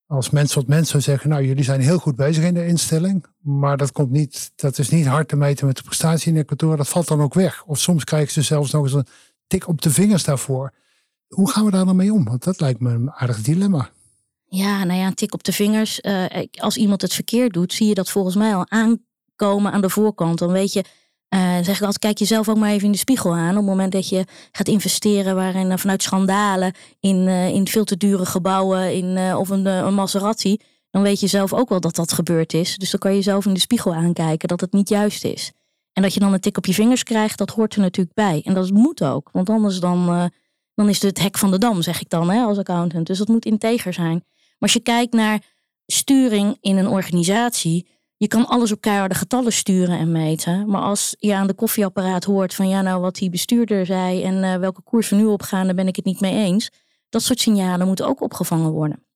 als 0.07 0.31
mens 0.31 0.53
tot 0.53 0.67
mens 0.67 0.91
zou 0.91 1.03
zeggen, 1.03 1.31
nou 1.31 1.45
jullie 1.45 1.65
zijn 1.65 1.81
heel 1.81 1.99
goed 1.99 2.17
bezig 2.17 2.45
in 2.45 2.55
de 2.55 2.67
instelling, 2.67 3.25
maar 3.39 3.77
dat, 3.77 3.93
komt 3.93 4.11
niet, 4.11 4.53
dat 4.55 4.79
is 4.79 4.89
niet 4.89 5.07
hard 5.07 5.29
te 5.29 5.37
meten 5.37 5.67
met 5.67 5.77
de 5.77 5.83
prestatieindicatoren, 5.83 6.77
dat 6.77 6.89
valt 6.89 7.09
dan 7.09 7.21
ook 7.21 7.35
weg. 7.35 7.65
Of 7.65 7.79
soms 7.79 8.05
krijgen 8.05 8.33
ze 8.33 8.43
zelfs 8.43 8.73
nog 8.73 8.83
eens 8.83 8.93
een 8.93 9.07
tik 9.47 9.69
op 9.69 9.83
de 9.83 9.91
vingers 9.91 10.25
daarvoor. 10.25 10.73
Hoe 11.29 11.51
gaan 11.51 11.65
we 11.65 11.71
daar 11.71 11.85
dan 11.85 11.97
mee 11.97 12.13
om? 12.13 12.25
Want 12.25 12.45
dat 12.45 12.61
lijkt 12.61 12.81
me 12.81 12.91
een 12.91 13.11
aardig 13.11 13.41
dilemma. 13.43 13.91
Ja, 14.51 14.85
nou 14.85 15.01
ja, 15.01 15.07
een 15.07 15.15
tik 15.15 15.35
op 15.35 15.43
de 15.45 15.53
vingers. 15.53 15.99
Uh, 16.03 16.25
als 16.61 16.77
iemand 16.77 17.03
het 17.03 17.15
verkeerd 17.15 17.53
doet, 17.53 17.73
zie 17.73 17.87
je 17.87 17.95
dat 17.95 18.11
volgens 18.11 18.35
mij 18.35 18.55
al 18.55 18.67
aankomen 18.69 19.73
aan 19.73 19.81
de 19.81 19.91
voorkant. 19.91 20.39
Dan 20.39 20.53
weet 20.53 20.73
je, 20.73 20.85
uh, 21.35 21.55
zeg 21.55 21.77
ik 21.77 21.81
altijd, 21.81 21.99
kijk 21.99 22.19
jezelf 22.19 22.49
ook 22.49 22.57
maar 22.57 22.71
even 22.71 22.87
in 22.87 22.93
de 22.93 22.99
spiegel 22.99 23.35
aan. 23.35 23.51
Op 23.51 23.57
het 23.57 23.65
moment 23.65 23.93
dat 23.93 24.09
je 24.09 24.25
gaat 24.53 24.69
investeren 24.69 25.35
waarin 25.35 25.71
uh, 25.71 25.77
vanuit 25.77 26.03
schandalen 26.03 26.73
in, 27.01 27.29
in 27.29 27.67
veel 27.67 27.85
te 27.85 27.97
dure 27.97 28.27
gebouwen 28.27 28.95
in, 28.95 29.37
of 29.37 29.49
een, 29.49 29.67
een 29.67 29.95
Maserati, 29.95 30.57
dan 30.91 31.03
weet 31.03 31.21
je 31.21 31.27
zelf 31.27 31.53
ook 31.53 31.69
wel 31.69 31.81
dat 31.81 31.95
dat 31.95 32.13
gebeurd 32.13 32.53
is. 32.53 32.77
Dus 32.77 32.91
dan 32.91 33.01
kan 33.01 33.15
je 33.15 33.23
zelf 33.23 33.47
in 33.47 33.55
de 33.55 33.61
spiegel 33.61 33.95
aankijken 33.95 34.49
dat 34.49 34.61
het 34.61 34.73
niet 34.73 34.89
juist 34.89 35.25
is. 35.25 35.53
En 35.93 36.03
dat 36.03 36.15
je 36.15 36.21
dan 36.21 36.33
een 36.33 36.41
tik 36.41 36.57
op 36.57 36.67
je 36.67 36.75
vingers 36.75 37.03
krijgt, 37.03 37.39
dat 37.39 37.51
hoort 37.51 37.75
er 37.75 37.81
natuurlijk 37.81 38.15
bij. 38.15 38.43
En 38.45 38.55
dat 38.55 38.71
moet 38.71 39.05
ook, 39.05 39.29
want 39.33 39.51
anders 39.51 39.81
dan, 39.81 40.31
dan 40.75 40.89
is 40.89 40.95
het 40.95 41.11
het 41.11 41.19
hek 41.19 41.39
van 41.39 41.51
de 41.51 41.59
dam, 41.59 41.83
zeg 41.83 42.01
ik 42.01 42.09
dan 42.09 42.31
hè, 42.31 42.43
als 42.43 42.59
accountant. 42.59 43.07
Dus 43.07 43.19
dat 43.19 43.29
moet 43.29 43.45
integer 43.45 43.93
zijn. 43.93 44.25
Maar 44.59 44.68
als 44.68 44.73
je 44.73 44.81
kijkt 44.81 45.12
naar 45.12 45.42
sturing 45.87 46.57
in 46.61 46.77
een 46.77 46.88
organisatie, 46.88 47.87
je 48.16 48.29
kan 48.29 48.47
alles 48.47 48.73
op 48.73 48.81
keiharde 48.81 49.14
getallen 49.14 49.53
sturen 49.53 49.99
en 49.99 50.12
meten. 50.12 50.71
Maar 50.71 50.83
als 50.83 51.16
je 51.18 51.35
aan 51.35 51.47
de 51.47 51.55
koffieapparaat 51.55 52.25
hoort 52.25 52.55
van 52.55 52.68
ja, 52.68 52.83
nou 52.83 53.01
wat 53.01 53.14
die 53.14 53.31
bestuurder 53.31 53.87
zei 53.87 54.23
en 54.23 54.35
uh, 54.35 54.57
welke 54.57 54.83
koers 54.83 55.09
we 55.09 55.16
nu 55.16 55.25
opgaan, 55.25 55.66
daar 55.66 55.75
ben 55.75 55.88
ik 55.88 55.97
het 55.97 56.05
niet 56.05 56.21
mee 56.21 56.35
eens. 56.35 56.71
Dat 57.09 57.23
soort 57.23 57.40
signalen 57.40 57.87
moeten 57.87 58.07
ook 58.07 58.21
opgevangen 58.21 58.71
worden. 58.71 59.07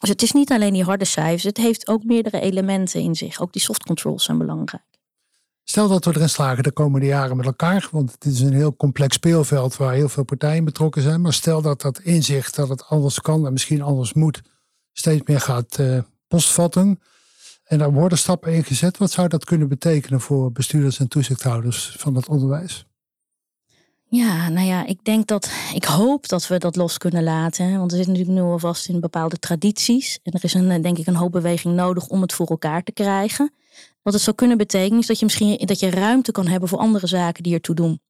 Dus 0.00 0.08
het 0.08 0.22
is 0.22 0.32
niet 0.32 0.52
alleen 0.52 0.72
die 0.72 0.84
harde 0.84 1.04
cijfers, 1.04 1.42
het 1.42 1.56
heeft 1.56 1.88
ook 1.88 2.04
meerdere 2.04 2.40
elementen 2.40 3.00
in 3.00 3.14
zich. 3.14 3.40
Ook 3.40 3.52
die 3.52 3.62
soft 3.62 3.84
controls 3.84 4.24
zijn 4.24 4.38
belangrijk. 4.38 4.82
Stel 5.64 5.88
dat 5.88 6.04
we 6.04 6.14
erin 6.14 6.28
slagen 6.28 6.62
de 6.62 6.72
komende 6.72 7.06
jaren 7.06 7.36
met 7.36 7.46
elkaar, 7.46 7.88
want 7.90 8.12
het 8.12 8.24
is 8.24 8.40
een 8.40 8.52
heel 8.52 8.76
complex 8.76 9.14
speelveld 9.14 9.76
waar 9.76 9.92
heel 9.92 10.08
veel 10.08 10.24
partijen 10.24 10.64
betrokken 10.64 11.02
zijn. 11.02 11.20
Maar 11.20 11.32
stel 11.32 11.62
dat 11.62 11.80
dat 11.80 11.98
inzicht 11.98 12.54
dat 12.54 12.68
het 12.68 12.86
anders 12.86 13.20
kan 13.20 13.46
en 13.46 13.52
misschien 13.52 13.82
anders 13.82 14.12
moet, 14.12 14.42
steeds 14.98 15.22
meer 15.24 15.40
gaat 15.40 15.78
uh, 15.78 15.98
postvatten. 16.28 17.00
En 17.64 17.78
daar 17.78 17.92
worden 17.92 18.18
stappen 18.18 18.54
in 18.54 18.64
gezet. 18.64 18.98
Wat 18.98 19.10
zou 19.10 19.28
dat 19.28 19.44
kunnen 19.44 19.68
betekenen 19.68 20.20
voor 20.20 20.52
bestuurders 20.52 20.98
en 20.98 21.08
toezichthouders 21.08 21.94
van 21.98 22.14
het 22.14 22.28
onderwijs? 22.28 22.86
Ja, 24.10 24.48
nou 24.48 24.66
ja, 24.66 24.86
ik 24.86 25.04
denk 25.04 25.26
dat, 25.26 25.50
ik 25.74 25.84
hoop 25.84 26.28
dat 26.28 26.46
we 26.46 26.58
dat 26.58 26.76
los 26.76 26.98
kunnen 26.98 27.22
laten. 27.22 27.78
Want 27.78 27.90
we 27.90 27.96
zitten 27.96 28.14
natuurlijk 28.14 28.44
nu 28.44 28.50
alvast 28.50 28.88
in 28.88 29.00
bepaalde 29.00 29.38
tradities. 29.38 30.18
En 30.22 30.32
er 30.32 30.44
is 30.44 30.54
een, 30.54 30.82
denk 30.82 30.98
ik 30.98 31.06
een 31.06 31.14
hoop 31.14 31.32
beweging 31.32 31.74
nodig 31.74 32.06
om 32.06 32.20
het 32.20 32.32
voor 32.32 32.46
elkaar 32.46 32.82
te 32.82 32.92
krijgen. 32.92 33.52
Wat 34.02 34.12
het 34.12 34.22
zou 34.22 34.36
kunnen 34.36 34.56
betekenen 34.56 34.98
is 34.98 35.06
dat 35.06 35.18
je 35.18 35.24
misschien 35.24 35.66
dat 35.66 35.80
je 35.80 35.90
ruimte 35.90 36.32
kan 36.32 36.46
hebben 36.46 36.68
voor 36.68 36.78
andere 36.78 37.06
zaken 37.06 37.42
die 37.42 37.54
ertoe 37.54 37.74
doen. 37.74 38.00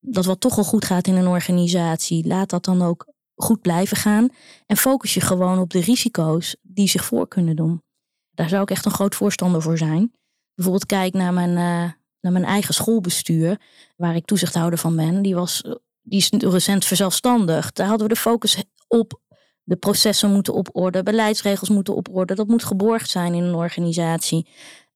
Dat 0.00 0.24
wat 0.24 0.40
toch 0.40 0.58
al 0.58 0.64
goed 0.64 0.84
gaat 0.84 1.06
in 1.06 1.16
een 1.16 1.26
organisatie, 1.26 2.26
laat 2.26 2.50
dat 2.50 2.64
dan 2.64 2.82
ook 2.82 3.06
goed 3.38 3.60
blijven 3.60 3.96
gaan. 3.96 4.28
En 4.66 4.76
focus 4.76 5.14
je 5.14 5.20
gewoon 5.20 5.58
op 5.58 5.70
de 5.70 5.80
risico's 5.80 6.56
die 6.62 6.88
zich 6.88 7.04
voor 7.04 7.28
kunnen 7.28 7.56
doen. 7.56 7.82
Daar 8.30 8.48
zou 8.48 8.62
ik 8.62 8.70
echt 8.70 8.84
een 8.84 8.90
groot 8.90 9.14
voorstander 9.14 9.62
voor 9.62 9.78
zijn. 9.78 10.12
Bijvoorbeeld 10.54 10.86
kijk 10.86 11.12
naar 11.12 11.32
mijn, 11.32 11.50
uh, 11.50 11.92
naar 12.20 12.32
mijn 12.32 12.44
eigen 12.44 12.74
schoolbestuur, 12.74 13.60
waar 13.96 14.16
ik 14.16 14.24
toezichthouder 14.24 14.78
van 14.78 14.96
ben. 14.96 15.22
Die, 15.22 15.34
was, 15.34 15.62
die 16.02 16.18
is 16.18 16.30
recent 16.30 16.84
verzelfstandigd. 16.84 17.76
Daar 17.76 17.86
hadden 17.86 18.08
we 18.08 18.14
de 18.14 18.20
focus 18.20 18.64
op. 18.88 19.20
De 19.62 19.76
processen 19.76 20.32
moeten 20.32 20.54
op 20.54 20.68
orde, 20.72 21.02
beleidsregels 21.02 21.68
moeten 21.68 21.94
op 21.94 22.08
orde. 22.12 22.34
Dat 22.34 22.46
moet 22.46 22.64
geborgd 22.64 23.10
zijn 23.10 23.34
in 23.34 23.42
een 23.42 23.54
organisatie. 23.54 24.46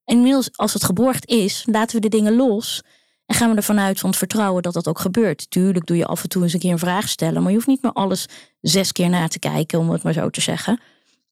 Inmiddels, 0.05 0.50
als 0.52 0.72
het 0.72 0.85
geborgd 0.85 1.26
is, 1.26 1.66
laten 1.70 1.94
we 1.94 2.00
de 2.00 2.16
dingen 2.16 2.37
los. 2.37 2.83
En 3.26 3.35
gaan 3.35 3.50
we 3.50 3.56
ervan 3.56 3.80
uit 3.80 4.00
van 4.00 4.08
het 4.08 4.18
vertrouwen 4.18 4.62
dat 4.62 4.72
dat 4.72 4.88
ook 4.88 4.98
gebeurt. 4.98 5.50
Tuurlijk 5.50 5.87
doe 5.87 5.96
je 5.96 6.06
af 6.06 6.22
en 6.22 6.28
toe 6.28 6.42
eens 6.42 6.52
een 6.52 6.61
keer 6.61 6.72
een 6.72 6.78
vraag 6.78 7.08
stellen. 7.08 7.40
Maar 7.40 7.50
je 7.50 7.56
hoeft 7.56 7.68
niet 7.68 7.82
meer 7.82 7.92
alles 7.92 8.26
zes 8.61 8.92
keer 8.92 9.08
na 9.08 9.28
te 9.28 9.38
kijken, 9.38 9.78
om 9.78 9.90
het 9.90 10.02
maar 10.02 10.12
zo 10.12 10.30
te 10.30 10.40
zeggen. 10.40 10.80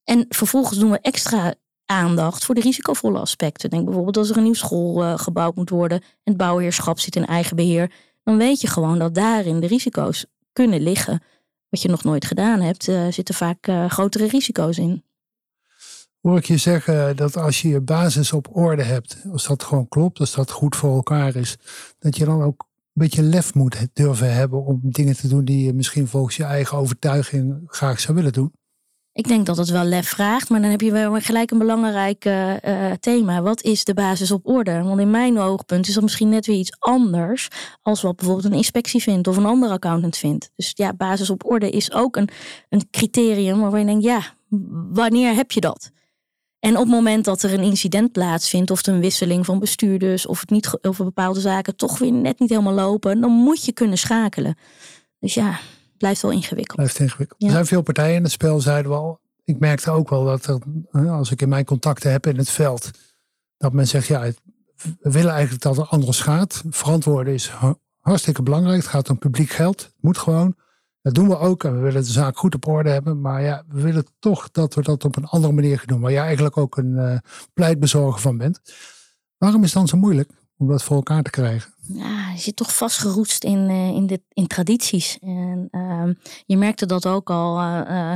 En 0.05 0.26
vervolgens 0.29 0.79
doen 0.79 0.90
we 0.90 0.98
extra 1.00 1.55
aandacht 1.87 2.44
voor 2.44 2.55
de 2.55 2.61
risicovolle 2.61 3.18
aspecten. 3.18 3.70
Denk 3.70 3.85
bijvoorbeeld 3.85 4.16
als 4.16 4.31
er 4.31 4.37
een 4.37 4.42
nieuw 4.42 4.53
school 4.53 5.03
uh, 5.03 5.18
gebouwd 5.18 5.57
moet 5.57 5.70
worden. 5.70 6.00
En 6.00 6.07
het 6.24 6.37
bouwheerschap 6.37 6.98
zit 6.98 7.16
in 7.16 7.26
eigen 7.26 7.57
beheer. 7.57 7.92
Dan 8.22 8.37
weet 8.37 8.61
je 8.61 8.66
gewoon 8.66 8.98
dat 8.98 9.14
daarin 9.14 9.61
de 9.61 9.66
risico's 9.66 10.26
kunnen 10.53 10.81
liggen. 10.81 11.22
Wat 11.68 11.83
je 11.83 11.88
nog 11.88 12.05
nooit 12.05 12.24
gedaan 12.24 12.61
hebt, 12.61 12.88
uh, 12.88 13.07
zitten 13.11 13.35
vaak 13.35 13.66
uh, 13.66 13.90
grotere 13.90 14.26
risico's 14.26 14.79
in 14.79 15.05
hoor 16.20 16.37
ik 16.37 16.44
je 16.44 16.56
zeggen 16.56 17.16
dat 17.16 17.37
als 17.37 17.62
je 17.62 17.68
je 17.68 17.80
basis 17.80 18.33
op 18.33 18.56
orde 18.56 18.83
hebt, 18.83 19.16
als 19.33 19.46
dat 19.46 19.62
gewoon 19.62 19.88
klopt, 19.88 20.20
als 20.20 20.35
dat 20.35 20.50
goed 20.50 20.76
voor 20.76 20.94
elkaar 20.94 21.37
is, 21.37 21.56
dat 21.98 22.16
je 22.16 22.24
dan 22.24 22.42
ook 22.42 22.68
een 22.68 23.06
beetje 23.06 23.22
lef 23.22 23.54
moet 23.54 23.87
durven 23.92 24.35
hebben 24.35 24.64
om 24.64 24.80
dingen 24.83 25.16
te 25.16 25.28
doen 25.28 25.44
die 25.44 25.64
je 25.64 25.72
misschien 25.72 26.09
volgens 26.09 26.37
je 26.37 26.44
eigen 26.44 26.78
overtuiging 26.78 27.62
graag 27.66 28.00
zou 28.00 28.16
willen 28.16 28.33
doen. 28.33 28.52
Ik 29.12 29.28
denk 29.28 29.46
dat 29.46 29.56
het 29.56 29.70
wel 29.70 29.85
lef 29.85 30.09
vraagt, 30.09 30.48
maar 30.48 30.61
dan 30.61 30.70
heb 30.70 30.80
je 30.80 30.92
wel 30.92 31.20
gelijk 31.20 31.50
een 31.50 31.59
belangrijk 31.59 32.24
uh, 32.24 32.54
thema. 33.00 33.42
Wat 33.42 33.62
is 33.62 33.85
de 33.85 33.94
basis 33.94 34.30
op 34.30 34.46
orde? 34.46 34.83
Want 34.83 35.00
in 35.00 35.11
mijn 35.11 35.38
oogpunt 35.38 35.88
is 35.88 35.94
dat 35.94 36.02
misschien 36.02 36.28
net 36.28 36.46
weer 36.46 36.59
iets 36.59 36.76
anders 36.78 37.48
als 37.83 38.02
wat 38.02 38.16
bijvoorbeeld 38.16 38.46
een 38.46 38.59
inspectie 38.59 39.02
vindt 39.02 39.28
of 39.28 39.37
een 39.37 39.46
andere 39.46 39.72
accountant 39.72 40.16
vindt. 40.16 40.50
Dus 40.56 40.72
ja, 40.74 40.92
basis 40.92 41.30
op 41.30 41.44
orde 41.44 41.70
is 41.70 41.92
ook 41.92 42.16
een, 42.16 42.28
een 42.68 42.88
criterium 42.90 43.61
waarvan 43.61 43.80
je 43.80 43.87
denkt, 43.87 44.04
ja, 44.04 44.22
wanneer 44.92 45.35
heb 45.35 45.50
je 45.50 45.61
dat? 45.61 45.90
En 46.61 46.77
op 46.77 46.83
het 46.83 46.94
moment 46.94 47.25
dat 47.25 47.42
er 47.42 47.53
een 47.53 47.62
incident 47.62 48.12
plaatsvindt, 48.12 48.70
of 48.70 48.87
een 48.87 49.01
wisseling 49.01 49.46
van 49.46 49.59
bestuurders, 49.59 50.27
of, 50.27 50.40
het 50.40 50.51
niet, 50.51 50.79
over 50.83 51.05
bepaalde 51.05 51.40
zaken 51.40 51.77
toch 51.77 51.99
weer 51.99 52.12
net 52.12 52.38
niet 52.38 52.51
helemaal 52.51 52.73
lopen, 52.73 53.20
dan 53.20 53.31
moet 53.31 53.64
je 53.64 53.73
kunnen 53.73 53.99
schakelen. 53.99 54.57
Dus 55.18 55.35
ja, 55.35 55.59
blijft 55.99 56.23
wel 56.23 56.31
ingewikkeld. 56.31 56.77
Blijft 56.77 56.99
ingewikkeld. 56.99 57.42
Er 57.42 57.51
zijn 57.51 57.66
veel 57.66 57.83
partijen 57.83 58.16
in 58.16 58.23
het 58.23 58.33
spel, 58.33 58.61
zeiden 58.61 58.90
we 58.90 58.99
al. 58.99 59.20
Ik 59.44 59.59
merkte 59.59 59.90
ook 59.90 60.09
wel 60.09 60.25
dat 60.25 60.46
er, 60.46 61.11
als 61.11 61.31
ik 61.31 61.42
in 61.42 61.49
mijn 61.49 61.64
contacten 61.64 62.11
heb 62.11 62.27
in 62.27 62.37
het 62.37 62.51
veld, 62.51 62.90
dat 63.57 63.73
men 63.73 63.87
zegt, 63.87 64.07
ja, 64.07 64.33
we 65.01 65.11
willen 65.11 65.33
eigenlijk 65.33 65.62
dat 65.62 65.79
er 65.79 65.87
anders 65.87 66.20
gaat. 66.20 66.62
Verantwoorden 66.70 67.35
is 67.35 67.53
hartstikke 68.01 68.42
belangrijk. 68.42 68.77
Het 68.77 68.90
gaat 68.90 69.11
om 69.11 69.18
publiek 69.18 69.51
geld. 69.51 69.83
Het 69.83 69.94
moet 70.01 70.18
gewoon. 70.18 70.57
Dat 71.02 71.14
doen 71.14 71.28
we 71.28 71.38
ook 71.38 71.64
en 71.64 71.74
we 71.74 71.80
willen 71.80 72.02
de 72.02 72.10
zaak 72.10 72.38
goed 72.38 72.54
op 72.54 72.66
orde 72.66 72.90
hebben. 72.90 73.20
Maar 73.20 73.42
ja, 73.42 73.64
we 73.68 73.80
willen 73.80 74.06
toch 74.18 74.50
dat 74.50 74.74
we 74.74 74.82
dat 74.82 75.04
op 75.04 75.16
een 75.16 75.24
andere 75.24 75.52
manier 75.52 75.78
gaan 75.78 75.86
doen. 75.86 76.00
Waar 76.00 76.12
jij 76.12 76.24
eigenlijk 76.24 76.56
ook 76.56 76.76
een 76.76 76.92
uh, 76.92 77.16
pleitbezorger 77.54 78.20
van 78.20 78.38
bent. 78.38 78.60
Waarom 79.38 79.62
is 79.62 79.68
het 79.68 79.78
dan 79.78 79.88
zo 79.88 79.96
moeilijk 79.96 80.30
om 80.56 80.68
dat 80.68 80.82
voor 80.82 80.96
elkaar 80.96 81.22
te 81.22 81.30
krijgen? 81.30 81.74
Ja, 81.80 82.30
je 82.30 82.38
zit 82.38 82.56
toch 82.56 82.76
vastgeroest 82.76 83.44
in, 83.44 83.70
uh, 83.70 83.88
in, 83.88 84.22
in 84.28 84.46
tradities. 84.46 85.18
En 85.18 85.68
uh, 85.70 86.08
je 86.46 86.56
merkte 86.56 86.86
dat 86.86 87.06
ook 87.06 87.30
al. 87.30 87.60
Uh, 87.60 88.12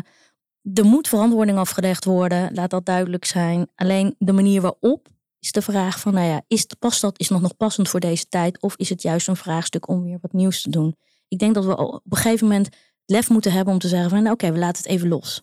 er 0.73 0.85
moet 0.85 1.09
verantwoording 1.09 1.59
afgelegd 1.59 2.05
worden, 2.05 2.55
laat 2.55 2.71
dat 2.71 2.87
duidelijk 2.87 3.25
zijn. 3.25 3.67
Alleen 3.75 4.15
de 4.19 4.33
manier 4.33 4.61
waarop 4.61 5.09
is 5.39 5.53
de 5.53 5.63
vraag 5.63 6.01
van, 6.01 6.15
nou 6.15 6.27
ja, 6.27 6.43
is, 6.47 6.67
past 6.79 7.01
dat 7.01 7.19
is 7.19 7.29
nog, 7.29 7.41
nog 7.41 7.57
passend 7.57 7.89
voor 7.89 8.01
deze 8.01 8.29
tijd? 8.29 8.63
Of 8.63 8.77
is 8.77 8.89
het 8.89 9.03
juist 9.03 9.29
een 9.29 9.37
vraagstuk 9.37 9.89
om 9.89 10.03
weer 10.03 10.19
wat 10.21 10.33
nieuws 10.33 10.63
te 10.63 10.71
doen? 10.71 10.97
Ik 11.35 11.41
denk 11.41 11.55
dat 11.55 11.65
we 11.65 11.77
op 11.77 12.03
een 12.09 12.17
gegeven 12.17 12.47
moment 12.47 12.69
lef 13.07 13.31
moeten 13.31 13.53
hebben 13.53 13.73
om 13.73 13.79
te 13.79 13.89
zeggen 13.89 14.11
van 14.11 14.23
nou, 14.23 14.35
oké, 14.35 14.53
we 14.53 14.59
laten 14.59 14.83
het 14.83 14.91
even 14.91 15.09
los. 15.09 15.43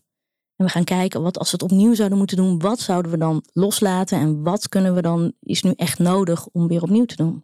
En 0.56 0.65
we 0.65 0.71
gaan 0.71 0.84
kijken 0.84 1.21
wat 1.21 1.38
als 1.38 1.51
we 1.51 1.58
het 1.62 1.71
opnieuw 1.71 1.93
zouden 1.93 2.17
moeten 2.17 2.38
doen, 2.38 2.60
wat 2.60 2.80
zouden 2.80 3.12
we 3.12 3.17
dan 3.17 3.43
loslaten 3.54 4.19
en 4.19 4.43
wat 4.43 4.69
kunnen 4.69 4.95
we 4.95 5.01
dan, 5.01 5.34
is 5.39 5.63
nu 5.63 5.73
echt 5.75 5.99
nodig 5.99 6.47
om 6.47 6.67
weer 6.67 6.82
opnieuw 6.82 7.06
te 7.06 7.15
doen. 7.15 7.43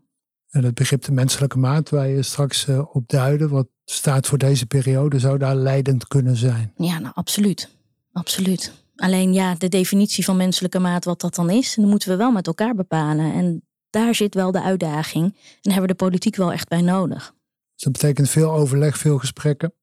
En 0.50 0.64
het 0.64 0.74
begrip 0.74 1.04
de 1.04 1.12
menselijke 1.12 1.58
maat 1.58 1.90
waar 1.90 2.08
je 2.08 2.24
straks 2.24 2.68
uh, 2.68 2.82
op 2.92 3.08
duiden, 3.08 3.50
wat 3.50 3.68
staat 3.86 4.28
voor 4.28 4.38
deze 4.38 4.66
periode, 4.66 5.20
zou 5.20 5.38
daar 5.38 5.56
leidend 5.56 6.08
kunnen 6.08 6.36
zijn. 6.36 6.74
Ja, 6.76 7.00
nou 7.00 7.14
absoluut. 7.16 7.70
Absoluut. 8.12 8.74
Alleen 8.96 9.34
ja, 9.34 9.56
de 9.56 9.70
definitie 9.70 10.26
van 10.26 10.38
menselijke 10.38 10.80
maat, 10.80 11.06
wat 11.06 11.22
dat 11.22 11.36
dan 11.36 11.50
is, 11.50 11.76
dan 11.76 11.90
moeten 11.90 12.10
we 12.10 12.16
wel 12.16 12.32
met 12.32 12.48
elkaar 12.48 12.76
bepalen. 12.76 13.34
En 13.34 13.62
daar 13.90 14.16
zit 14.16 14.34
wel 14.34 14.52
de 14.52 14.62
uitdaging. 14.62 15.26
En 15.62 15.72
hebben 15.72 15.82
we 15.82 15.88
de 15.88 16.04
politiek 16.04 16.36
wel 16.36 16.52
echt 16.52 16.68
bij 16.68 16.82
nodig. 16.82 17.36
Dus 17.78 17.86
dat 17.86 17.92
betekent 17.92 18.30
veel 18.30 18.52
overleg, 18.52 18.98
veel 18.98 19.18
gesprekken. 19.18 19.74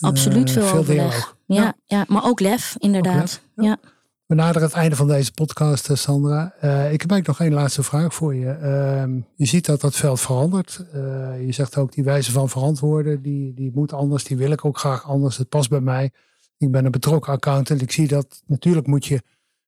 Absoluut 0.00 0.50
veel, 0.50 0.66
veel 0.66 0.78
overleg. 0.78 1.36
Ja, 1.46 1.74
ja, 1.84 2.04
maar 2.08 2.24
ook 2.24 2.40
lef, 2.40 2.74
inderdaad. 2.78 3.40
ja. 3.54 3.78
We 4.26 4.34
naderen 4.34 4.62
het 4.68 4.76
einde 4.76 4.96
van 4.96 5.08
deze 5.08 5.32
podcast, 5.32 5.90
eh, 5.90 5.96
Sandra. 5.96 6.42
Uh, 6.42 6.92
ik 6.92 7.00
heb 7.00 7.10
eigenlijk 7.10 7.26
nog 7.26 7.40
één 7.40 7.52
laatste 7.52 7.82
vraag 7.82 8.14
voor 8.14 8.34
je. 8.34 8.58
Uh, 8.62 9.22
je 9.34 9.46
ziet 9.46 9.66
dat 9.66 9.80
dat 9.80 9.96
veld 9.96 10.20
verandert. 10.20 10.84
Uh, 10.94 11.44
je 11.46 11.52
zegt 11.52 11.76
ook 11.76 11.92
die 11.92 12.04
wijze 12.04 12.32
van 12.32 12.48
verantwoorden, 12.48 13.22
die, 13.22 13.54
die 13.54 13.70
moet 13.74 13.92
anders. 13.92 14.24
Die 14.24 14.36
wil 14.36 14.50
ik 14.50 14.64
ook 14.64 14.78
graag 14.78 15.04
anders. 15.04 15.36
Het 15.36 15.48
past 15.48 15.68
bij 15.68 15.80
mij. 15.80 16.10
Ik 16.58 16.70
ben 16.70 16.84
een 16.84 16.90
betrokken 16.90 17.32
accountant. 17.32 17.82
Ik 17.82 17.92
zie 17.92 18.08
dat 18.08 18.42
natuurlijk 18.46 18.86
moet 18.86 19.06
je 19.06 19.22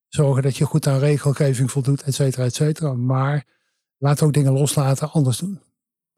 zorgen 0.09 0.43
dat 0.43 0.57
je 0.57 0.65
goed 0.65 0.87
aan 0.87 0.99
regelgeving 0.99 1.71
voldoet, 1.71 2.03
et 2.03 2.15
cetera, 2.15 2.45
et 2.45 2.55
cetera. 2.55 2.93
Maar 2.93 3.45
laat 3.99 4.23
ook 4.23 4.33
dingen 4.33 4.53
loslaten, 4.53 5.11
anders 5.11 5.39
doen. 5.39 5.61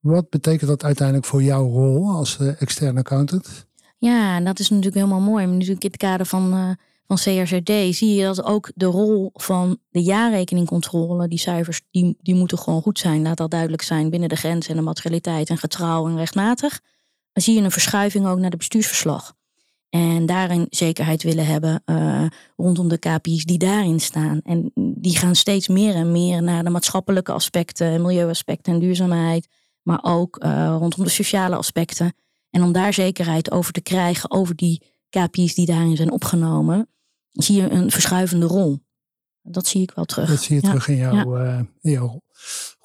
Wat 0.06 0.30
betekent 0.30 0.68
dat 0.70 0.84
uiteindelijk 0.84 1.26
voor 1.26 1.42
jouw 1.42 1.68
rol 1.68 2.10
als 2.10 2.38
uh, 2.40 2.60
externe 2.62 2.98
accountant? 2.98 3.66
Ja, 3.98 4.40
dat 4.40 4.58
is 4.58 4.68
natuurlijk 4.68 4.94
helemaal 4.94 5.20
mooi. 5.20 5.46
Maar 5.46 5.54
natuurlijk 5.54 5.84
in 5.84 5.90
het 5.90 6.00
kader 6.00 6.26
van, 6.26 6.54
uh, 6.54 6.70
van 7.06 7.16
CRZD 7.16 7.96
zie 7.96 8.14
je 8.14 8.24
dat 8.24 8.44
ook 8.44 8.70
de 8.74 8.84
rol 8.84 9.30
van 9.32 9.78
de 9.88 10.02
jaarrekeningcontrole, 10.02 11.28
die 11.28 11.38
cijfers, 11.38 11.80
die, 11.90 12.16
die 12.22 12.34
moeten 12.34 12.58
gewoon 12.58 12.82
goed 12.82 12.98
zijn. 12.98 13.22
Laat 13.22 13.36
dat 13.36 13.50
duidelijk 13.50 13.82
zijn 13.82 14.10
binnen 14.10 14.28
de 14.28 14.36
grenzen 14.36 14.70
en 14.70 14.76
de 14.76 14.82
materialiteit 14.82 15.50
en 15.50 15.58
getrouw 15.58 16.08
en 16.08 16.16
rechtmatig. 16.16 16.80
Dan 17.32 17.42
zie 17.42 17.54
je 17.54 17.62
een 17.62 17.70
verschuiving 17.70 18.26
ook 18.26 18.38
naar 18.38 18.50
de 18.50 18.56
bestuursverslag. 18.56 19.34
En 19.90 20.26
daarin 20.26 20.66
zekerheid 20.70 21.22
willen 21.22 21.46
hebben 21.46 21.82
uh, 21.86 22.26
rondom 22.56 22.88
de 22.88 22.98
KPI's 22.98 23.44
die 23.44 23.58
daarin 23.58 24.00
staan. 24.00 24.40
En 24.42 24.70
die 24.74 25.16
gaan 25.16 25.34
steeds 25.34 25.68
meer 25.68 25.94
en 25.94 26.12
meer 26.12 26.42
naar 26.42 26.64
de 26.64 26.70
maatschappelijke 26.70 27.32
aspecten, 27.32 28.02
milieuaspecten 28.02 28.72
en 28.72 28.80
duurzaamheid 28.80 29.48
maar 29.86 29.98
ook 30.02 30.44
uh, 30.44 30.76
rondom 30.78 31.04
de 31.04 31.10
sociale 31.10 31.56
aspecten. 31.56 32.14
En 32.50 32.62
om 32.62 32.72
daar 32.72 32.92
zekerheid 32.92 33.50
over 33.50 33.72
te 33.72 33.80
krijgen, 33.80 34.30
over 34.30 34.56
die 34.56 34.82
KPI's 35.10 35.54
die 35.54 35.66
daarin 35.66 35.96
zijn 35.96 36.10
opgenomen, 36.10 36.88
zie 37.30 37.56
je 37.56 37.70
een 37.70 37.90
verschuivende 37.90 38.46
rol. 38.46 38.78
Dat 39.42 39.66
zie 39.66 39.82
ik 39.82 39.90
wel 39.94 40.04
terug. 40.04 40.28
Dat 40.28 40.42
zie 40.42 40.54
je 40.54 40.62
terug 40.62 40.88
in 40.88 40.96
jouw, 40.96 41.38
ja. 41.38 41.54
uh, 41.54 41.60
in 41.80 41.90
jouw. 41.90 42.20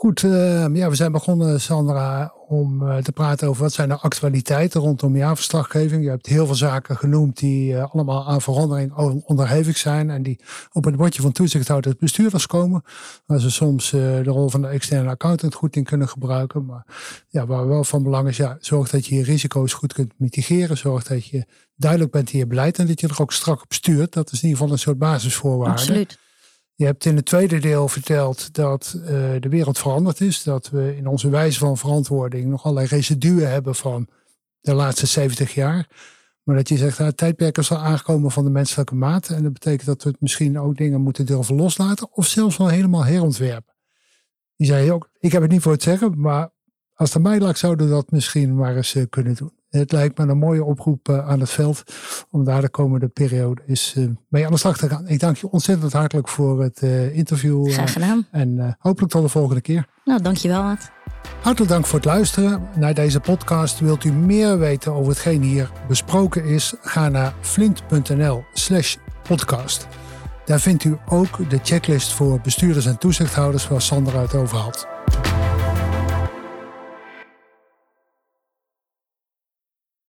Goed, 0.02 0.22
uh, 0.22 0.76
ja, 0.76 0.90
we 0.90 0.96
zijn 0.96 1.12
begonnen, 1.12 1.62
Sandra, 1.62 2.34
om 2.48 2.84
uh, 2.84 2.98
te 2.98 3.12
praten 3.12 3.48
over 3.48 3.62
wat 3.62 3.74
zijn 3.74 3.90
de 3.90 3.98
actualiteiten 3.98 4.82
rondom 4.82 5.16
jaarverslaggeving. 5.16 6.04
Je 6.04 6.10
hebt 6.10 6.26
heel 6.26 6.46
veel 6.46 6.56
zaken 6.56 6.98
genoemd 6.98 7.38
die 7.38 7.74
uh, 7.74 7.94
allemaal 7.94 8.28
aan 8.28 8.42
verandering 8.42 8.94
onderhevig 9.26 9.78
zijn 9.78 10.10
en 10.10 10.24
die 10.24 10.40
op 10.72 10.84
het 10.84 10.96
bordje 10.96 11.22
van 11.22 11.32
toezichthouders 11.32 11.96
bestuurders 11.96 12.48
komen. 12.48 12.84
Waar 13.26 13.40
ze 13.40 13.52
soms 13.52 13.90
de 13.90 14.24
rol 14.24 14.50
van 14.50 14.62
de 14.62 14.68
externe 14.68 15.10
accountant 15.10 15.54
goed 15.54 15.76
in 15.76 15.84
kunnen 15.84 16.10
gebruiken. 16.10 16.66
Maar 16.66 16.86
ja, 17.28 17.46
waar 17.46 17.68
wel 17.68 17.84
van 17.84 18.04
belang 18.04 18.28
is, 18.28 18.38
ja, 18.38 18.58
zorg 18.60 18.90
dat 18.90 19.06
je 19.06 19.16
je 19.16 19.24
risico's 19.24 19.74
goed 19.74 19.94
kunt 19.94 20.14
mitigeren. 20.18 20.78
Zorg 20.78 21.04
dat 21.04 21.26
je 21.26 21.46
duidelijk 21.76 22.12
bent 22.12 22.32
in 22.32 22.40
je 22.40 22.48
beleid 22.48 22.80
en 22.80 22.88
dat 22.88 23.00
je 23.00 23.08
er 23.08 23.22
ook 23.22 23.34
strak 23.34 23.62
op 23.62 23.74
stuurt. 23.74 24.14
Dat 24.14 24.32
is 24.32 24.42
in 24.42 24.44
ieder 24.44 24.58
geval 24.58 24.74
een 24.74 24.80
soort 24.80 24.98
basisvoorwaarde. 24.98 25.72
Absoluut. 25.72 26.18
Je 26.82 26.88
hebt 26.88 27.06
in 27.06 27.16
het 27.16 27.26
tweede 27.26 27.60
deel 27.60 27.88
verteld 27.88 28.54
dat 28.54 28.94
uh, 28.98 29.04
de 29.40 29.50
wereld 29.50 29.78
veranderd 29.78 30.22
is. 30.22 30.44
Dat 30.44 30.70
we 30.70 30.96
in 30.98 31.08
onze 31.08 31.30
wijze 31.30 31.60
van 31.60 31.78
verantwoording 31.78 32.46
nog 32.46 32.64
allerlei 32.64 32.88
residuen 32.88 33.52
hebben 33.52 33.76
van 33.76 34.08
de 34.62 34.74
laatste 34.74 35.06
70 35.06 35.54
jaar. 35.54 35.88
Maar 36.44 36.56
dat 36.56 36.70
je 36.70 36.78
zegt, 36.78 36.98
nou, 36.98 37.10
het 37.10 37.18
tijdperk 37.18 37.58
is 37.58 37.72
al 37.72 37.78
aangekomen 37.78 38.32
van 38.32 38.44
de 38.44 38.50
menselijke 38.50 38.96
maat. 38.96 39.30
En 39.30 39.44
dat 39.44 39.54
betekent 39.54 39.86
dat 39.86 40.04
we 40.04 40.16
misschien 40.20 40.60
ook 40.60 40.78
dingen 40.78 41.02
moeten 41.02 41.26
durven 41.26 41.56
loslaten. 41.56 42.08
Of 42.12 42.28
zelfs 42.28 42.58
wel 42.58 42.68
helemaal 42.68 43.06
herontwerpen. 43.06 43.74
Die 44.56 44.68
zei 44.68 44.92
ook, 44.92 45.10
ik 45.20 45.32
heb 45.32 45.42
het 45.42 45.52
niet 45.52 45.62
voor 45.62 45.72
het 45.72 45.84
zeggen, 45.84 46.20
maar 46.20 46.50
als 46.94 47.14
het 47.14 47.24
mij 47.24 47.40
lag, 47.40 47.58
zouden 47.58 47.88
we 47.88 47.94
dat 47.94 48.12
misschien 48.12 48.56
maar 48.56 48.76
eens 48.76 48.96
kunnen 49.10 49.36
doen. 49.36 49.61
Het 49.72 49.92
lijkt 49.92 50.18
me 50.18 50.28
een 50.28 50.38
mooie 50.38 50.64
oproep 50.64 51.10
aan 51.10 51.40
het 51.40 51.50
veld 51.50 51.84
om 52.30 52.44
daar 52.44 52.62
de 52.62 52.70
komende 52.70 53.08
periode 53.08 53.62
eens 53.68 53.96
mee 54.28 54.46
aan 54.46 54.52
de 54.52 54.58
slag 54.58 54.78
te 54.78 54.90
gaan. 54.90 55.08
Ik 55.08 55.20
dank 55.20 55.38
je 55.38 55.50
ontzettend 55.52 55.94
hartelijk 55.94 56.28
voor 56.28 56.62
het 56.62 56.82
interview. 57.14 57.72
Graag 57.72 57.94
gedaan. 57.94 58.28
En 58.32 58.76
hopelijk 58.80 59.12
tot 59.12 59.22
de 59.24 59.30
volgende 59.30 59.62
keer. 59.62 59.88
Nou, 60.06 60.22
dankjewel 60.22 60.64
Maat. 60.64 60.92
Hartelijk 61.42 61.72
dank 61.72 61.86
voor 61.86 62.00
het 62.00 62.08
luisteren 62.08 62.68
naar 62.76 62.94
deze 62.94 63.20
podcast. 63.20 63.80
Wilt 63.80 64.04
u 64.04 64.12
meer 64.12 64.60
weten 64.60 64.94
over 64.94 65.12
hetgeen 65.12 65.42
hier 65.42 65.72
besproken 65.88 66.46
is? 66.46 66.74
Ga 66.82 67.10
naar 67.10 67.34
flint.nl 67.42 68.44
slash 68.54 68.96
podcast. 69.28 69.88
Daar 70.46 70.60
vindt 70.60 70.84
u 70.84 70.98
ook 71.06 71.50
de 71.50 71.60
checklist 71.64 72.14
voor 72.14 72.40
bestuurders 72.42 72.86
en 72.86 72.98
toezichthouders 72.98 73.68
waar 73.68 73.82
Sander 73.82 74.18
uit 74.18 74.34
over 74.34 74.58
had. 74.58 74.91